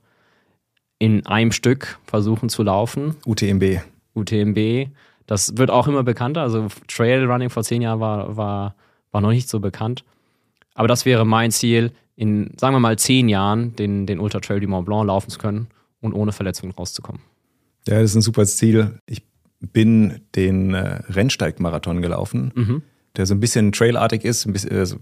in 0.97 1.25
einem 1.25 1.51
Stück 1.51 1.99
versuchen 2.05 2.49
zu 2.49 2.63
laufen. 2.63 3.15
UTMB. 3.25 3.81
UTMB. 4.13 4.89
Das 5.25 5.57
wird 5.57 5.71
auch 5.71 5.87
immer 5.87 6.03
bekannter. 6.03 6.41
Also 6.41 6.67
Trailrunning 6.87 7.49
vor 7.49 7.63
zehn 7.63 7.81
Jahren 7.81 7.99
war, 7.99 8.35
war, 8.35 8.75
war 9.11 9.21
noch 9.21 9.29
nicht 9.29 9.49
so 9.49 9.59
bekannt. 9.59 10.03
Aber 10.73 10.87
das 10.87 11.05
wäre 11.05 11.25
mein 11.25 11.51
Ziel, 11.51 11.91
in, 12.15 12.51
sagen 12.57 12.75
wir 12.75 12.79
mal, 12.79 12.97
zehn 12.97 13.29
Jahren 13.29 13.75
den, 13.75 14.05
den 14.05 14.19
Ultra 14.19 14.39
Trail 14.39 14.59
du 14.59 14.67
Mont 14.67 14.85
Blanc 14.85 15.07
laufen 15.07 15.29
zu 15.29 15.39
können 15.39 15.67
und 16.01 16.13
ohne 16.13 16.31
Verletzungen 16.31 16.73
rauszukommen. 16.73 17.21
Ja, 17.87 18.01
das 18.01 18.11
ist 18.11 18.15
ein 18.15 18.21
super 18.21 18.45
Ziel. 18.45 18.99
Ich 19.05 19.23
bin 19.59 20.21
den 20.35 20.73
äh, 20.73 21.01
Rennsteigmarathon 21.09 22.01
gelaufen, 22.01 22.51
mhm. 22.55 22.81
der 23.15 23.25
so 23.25 23.33
ein 23.33 23.39
bisschen 23.39 23.71
trailartig 23.71 24.23
ist, 24.23 24.45
ein 24.45 24.53
bisschen, 24.53 24.71
also 24.71 24.97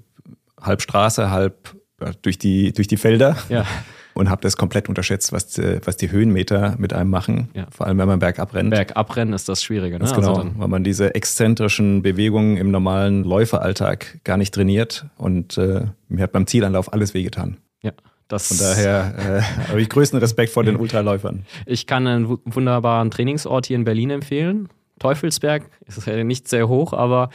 halb 0.60 0.82
Straße, 0.82 1.30
halb 1.30 1.76
äh, 2.00 2.12
durch 2.22 2.38
die, 2.38 2.74
durch 2.74 2.88
die 2.88 2.98
Felder. 2.98 3.38
Ja 3.50 3.66
und 4.18 4.30
habe 4.30 4.42
das 4.42 4.58
komplett 4.58 4.90
unterschätzt, 4.90 5.32
was, 5.32 5.58
äh, 5.60 5.80
was 5.86 5.96
die 5.96 6.12
Höhenmeter 6.12 6.76
mit 6.80 6.92
einem 6.92 7.10
machen. 7.10 7.50
Ja. 7.54 7.68
Vor 7.70 7.86
allem, 7.86 8.00
wenn 8.00 8.08
man 8.08 8.20
bergab 8.20 8.54
rennt. 8.54 8.72
Bergab 8.72 9.16
rennen 9.16 9.34
ist 9.34 9.48
das 9.48 9.64
Schwierige. 9.64 9.96
Ne? 9.96 10.00
Das 10.00 10.14
genau, 10.14 10.36
also 10.36 10.52
weil 10.58 10.68
man 10.68 10.84
diese 10.84 11.14
exzentrischen 11.14 12.02
Bewegungen 12.02 12.58
im 12.58 12.72
normalen 12.72 13.24
Läuferalltag 13.24 14.24
gar 14.24 14.38
nicht 14.38 14.54
trainiert. 14.54 15.06
Und 15.18 15.58
äh, 15.58 15.86
mir 16.10 16.24
hat 16.24 16.32
beim 16.32 16.48
Zielanlauf 16.48 16.92
alles 16.92 17.14
wehgetan. 17.14 17.58
Ja. 17.84 17.92
Das 18.28 18.48
Von 18.50 18.58
daher 18.58 19.14
äh, 19.18 19.70
habe 19.70 19.82
ich 19.82 19.90
größten 19.90 20.20
Respekt 20.20 20.52
vor 20.52 20.64
den 20.64 20.76
Ultraläufern. 20.76 21.46
Ich 21.66 21.88
kann 21.88 22.06
einen 22.08 22.40
wunderbaren 22.46 23.10
Trainingsort 23.10 23.68
hier 23.68 23.78
in 23.78 23.86
Berlin 23.86 24.10
empfehlen. 24.10 24.70
Teufelsberg 25.00 25.70
ist 25.86 26.06
ja 26.06 26.24
nicht 26.24 26.48
sehr 26.48 26.68
hoch, 26.68 26.94
aber 26.94 27.30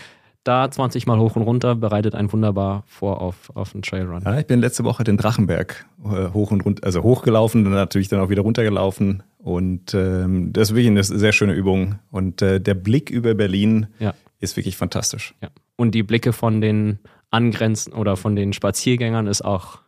da 0.45 0.69
20 0.69 1.07
Mal 1.07 1.19
hoch 1.19 1.37
und 1.37 1.43
runter 1.43 1.77
bereitet 1.77 2.15
einen 2.15 2.33
wunderbar 2.33 2.83
vor 2.87 3.21
auf, 3.21 3.51
auf 3.55 3.75
einen 3.75 3.83
Trailrun. 3.83 4.23
Ja, 4.25 4.39
ich 4.39 4.47
bin 4.47 4.61
letzte 4.61 4.85
Woche 4.85 5.05
den 5.05 5.17
Drachenberg 5.17 5.87
äh, 6.05 6.29
hoch 6.33 6.51
und 6.51 6.65
runter, 6.65 6.85
also 6.85 7.03
hochgelaufen 7.03 7.65
und 7.65 7.73
natürlich 7.73 8.09
dann 8.09 8.21
auch 8.21 8.29
wieder 8.29 8.43
runtergelaufen. 8.43 9.23
Und 9.39 9.95
ähm, 9.95 10.53
das 10.53 10.71
ist 10.71 10.75
wirklich 10.75 10.89
eine 10.89 11.05
sehr 11.05 11.33
schöne 11.33 11.53
Übung. 11.53 12.01
Und 12.11 12.43
äh, 12.43 12.61
der 12.61 12.75
Blick 12.75 13.11
über 13.11 13.35
Berlin 13.35 13.87
ja. 13.99 14.15
ist 14.41 14.57
wirklich 14.57 14.77
fantastisch. 14.77 15.35
Ja. 15.41 15.49
Und 15.77 15.93
die 15.95 16.03
Blicke 16.03 16.33
von 16.33 16.61
den 16.61 16.99
Angrenzen 17.31 17.93
oder 17.93 18.17
von 18.17 18.37
den 18.37 18.53
Spaziergängern 18.53 19.27
ist 19.27 19.43
auch, 19.43 19.79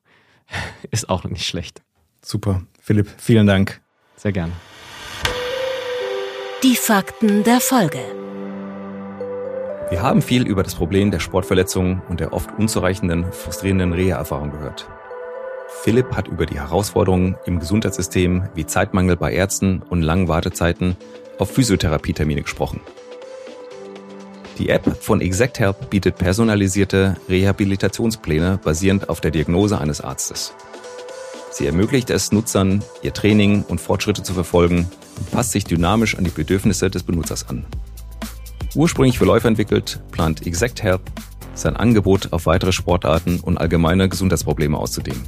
ist 0.91 1.09
auch 1.09 1.25
nicht 1.25 1.47
schlecht. 1.47 1.83
Super. 2.23 2.63
Philipp, 2.81 3.09
vielen 3.19 3.47
Dank. 3.47 3.81
Sehr 4.17 4.33
gerne. 4.33 4.53
Die 6.63 6.77
Fakten 6.77 7.45
der 7.45 7.61
Folge. 7.61 8.01
Wir 9.91 10.01
haben 10.01 10.23
viel 10.23 10.47
über 10.47 10.63
das 10.63 10.75
Problem 10.75 11.11
der 11.11 11.21
Sportverletzungen 11.21 12.01
und 12.09 12.21
der 12.21 12.33
oft 12.33 12.51
unzureichenden, 12.59 13.31
frustrierenden 13.33 13.93
Reha-Erfahrung 13.93 14.51
gehört. 14.51 14.89
Philipp 15.83 16.17
hat 16.17 16.29
über 16.29 16.47
die 16.47 16.59
Herausforderungen 16.59 17.37
im 17.45 17.61
Gesundheitssystem 17.61 18.49
wie 18.55 18.65
Zeitmangel 18.65 19.17
bei 19.17 19.33
Ärzten 19.33 19.83
und 19.83 20.01
langen 20.01 20.29
Wartezeiten 20.29 20.97
auf 21.39 21.51
Physiotherapietermine 21.51 22.43
gesprochen. 22.43 22.81
Die 24.59 24.69
App 24.69 25.03
von 25.03 25.21
Exact 25.21 25.59
Help 25.59 25.91
bietet 25.91 26.17
personalisierte 26.17 27.17
Rehabilitationspläne 27.29 28.61
basierend 28.63 29.09
auf 29.09 29.21
der 29.21 29.33
Diagnose 29.33 29.81
eines 29.81 30.01
Arztes. 30.01 30.55
Sie 31.51 31.67
ermöglicht 31.67 32.11
es 32.11 32.31
Nutzern, 32.31 32.83
ihr 33.03 33.13
Training 33.13 33.65
und 33.65 33.81
Fortschritte 33.81 34.23
zu 34.23 34.33
verfolgen 34.33 34.89
und 35.17 35.31
passt 35.33 35.53
sich 35.53 35.65
dynamisch 35.65 36.17
an 36.17 36.25
die 36.25 36.31
Bedürfnisse 36.31 36.89
des 36.89 37.03
Benutzers 37.03 37.49
an. 37.49 37.65
Ursprünglich 38.77 39.19
für 39.19 39.25
Läufer 39.25 39.49
entwickelt, 39.49 40.01
plant 40.13 40.47
Exact 40.47 40.83
Help 40.83 41.01
sein 41.55 41.77
Angebot 41.77 42.33
auf 42.33 42.47
weitere 42.47 42.73
Sportarten 42.73 43.41
und 43.41 43.59
allgemeine 43.59 44.09
Gesundheitsprobleme 44.09 44.77
auszudehnen. 44.77 45.23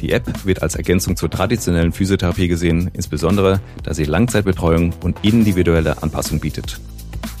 Die 0.00 0.12
App 0.12 0.46
wird 0.46 0.62
als 0.62 0.76
Ergänzung 0.76 1.16
zur 1.16 1.30
traditionellen 1.30 1.92
Physiotherapie 1.92 2.48
gesehen, 2.48 2.90
insbesondere 2.94 3.60
da 3.82 3.92
sie 3.92 4.04
Langzeitbetreuung 4.04 4.94
und 5.02 5.18
individuelle 5.22 6.02
Anpassung 6.02 6.40
bietet. 6.40 6.80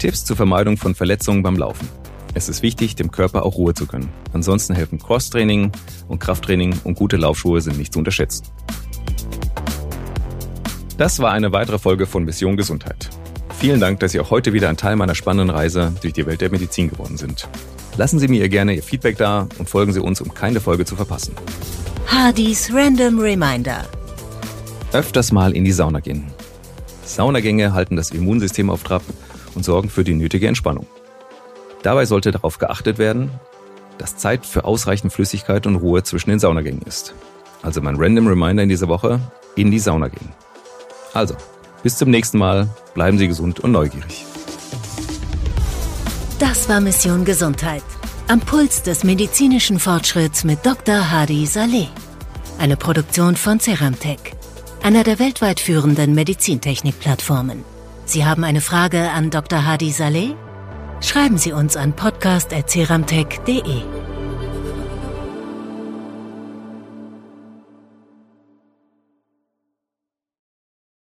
Tipps 0.00 0.24
zur 0.24 0.34
Vermeidung 0.34 0.78
von 0.78 0.94
Verletzungen 0.94 1.42
beim 1.42 1.56
Laufen. 1.56 1.86
Es 2.32 2.48
ist 2.48 2.62
wichtig, 2.62 2.96
dem 2.96 3.10
Körper 3.10 3.44
auch 3.44 3.56
Ruhe 3.56 3.74
zu 3.74 3.84
gönnen. 3.86 4.08
Ansonsten 4.32 4.74
helfen 4.74 4.98
Crosstraining 4.98 5.72
und 6.08 6.20
Krafttraining 6.20 6.74
und 6.84 6.94
gute 6.94 7.18
Laufschuhe 7.18 7.60
sind 7.60 7.76
nicht 7.76 7.92
zu 7.92 7.98
unterschätzen. 7.98 8.46
Das 10.96 11.18
war 11.18 11.32
eine 11.32 11.52
weitere 11.52 11.78
Folge 11.78 12.06
von 12.06 12.24
Mission 12.24 12.56
Gesundheit. 12.56 13.10
Vielen 13.58 13.78
Dank, 13.78 14.00
dass 14.00 14.12
Sie 14.12 14.20
auch 14.20 14.30
heute 14.30 14.54
wieder 14.54 14.70
ein 14.70 14.78
Teil 14.78 14.96
meiner 14.96 15.14
spannenden 15.14 15.54
Reise 15.54 15.92
durch 16.00 16.14
die 16.14 16.24
Welt 16.24 16.40
der 16.40 16.50
Medizin 16.50 16.88
geworden 16.88 17.18
sind. 17.18 17.46
Lassen 17.98 18.18
Sie 18.18 18.28
mir 18.28 18.48
gerne 18.48 18.74
Ihr 18.74 18.82
Feedback 18.82 19.18
da 19.18 19.48
und 19.58 19.68
folgen 19.68 19.92
Sie 19.92 20.00
uns, 20.00 20.22
um 20.22 20.32
keine 20.32 20.60
Folge 20.60 20.86
zu 20.86 20.96
verpassen. 20.96 21.34
Hardys 22.06 22.72
Random 22.72 23.18
Reminder. 23.18 23.84
Öfters 24.94 25.30
mal 25.30 25.52
in 25.52 25.66
die 25.66 25.72
Sauna 25.72 26.00
gehen. 26.00 26.24
Saunagänge 27.04 27.74
halten 27.74 27.96
das 27.96 28.12
Immunsystem 28.12 28.70
auf 28.70 28.82
Trab 28.82 29.02
und 29.54 29.64
sorgen 29.64 29.88
für 29.88 30.04
die 30.04 30.14
nötige 30.14 30.48
Entspannung. 30.48 30.86
Dabei 31.82 32.04
sollte 32.04 32.30
darauf 32.30 32.58
geachtet 32.58 32.98
werden, 32.98 33.30
dass 33.98 34.16
Zeit 34.16 34.46
für 34.46 34.64
ausreichend 34.64 35.12
Flüssigkeit 35.12 35.66
und 35.66 35.76
Ruhe 35.76 36.02
zwischen 36.02 36.30
den 36.30 36.38
Saunagängen 36.38 36.82
ist. 36.82 37.14
Also 37.62 37.80
mein 37.80 37.96
Random 37.96 38.26
Reminder 38.26 38.62
in 38.62 38.68
dieser 38.68 38.88
Woche, 38.88 39.20
in 39.56 39.70
die 39.70 39.78
Sauna 39.78 40.08
gehen. 40.08 40.30
Also, 41.12 41.34
bis 41.82 41.96
zum 41.96 42.10
nächsten 42.10 42.38
Mal. 42.38 42.68
Bleiben 42.94 43.18
Sie 43.18 43.28
gesund 43.28 43.60
und 43.60 43.72
neugierig. 43.72 44.24
Das 46.38 46.68
war 46.68 46.80
Mission 46.80 47.24
Gesundheit. 47.24 47.82
Am 48.28 48.40
Puls 48.40 48.82
des 48.82 49.04
medizinischen 49.04 49.78
Fortschritts 49.78 50.44
mit 50.44 50.64
Dr. 50.64 51.10
Hadi 51.10 51.46
Saleh. 51.46 51.88
Eine 52.58 52.76
Produktion 52.76 53.36
von 53.36 53.60
Ceramtech, 53.60 54.18
einer 54.82 55.02
der 55.02 55.18
weltweit 55.18 55.60
führenden 55.60 56.14
Medizintechnik-Plattformen. 56.14 57.64
Sie 58.10 58.24
haben 58.24 58.42
eine 58.42 58.60
Frage 58.60 59.12
an 59.12 59.30
Dr. 59.30 59.64
Hadi 59.64 59.92
Saleh? 59.92 60.34
Schreiben 61.00 61.38
Sie 61.38 61.52
uns 61.52 61.76
an 61.76 61.92
podcast.ceramtech.de. 61.92 63.99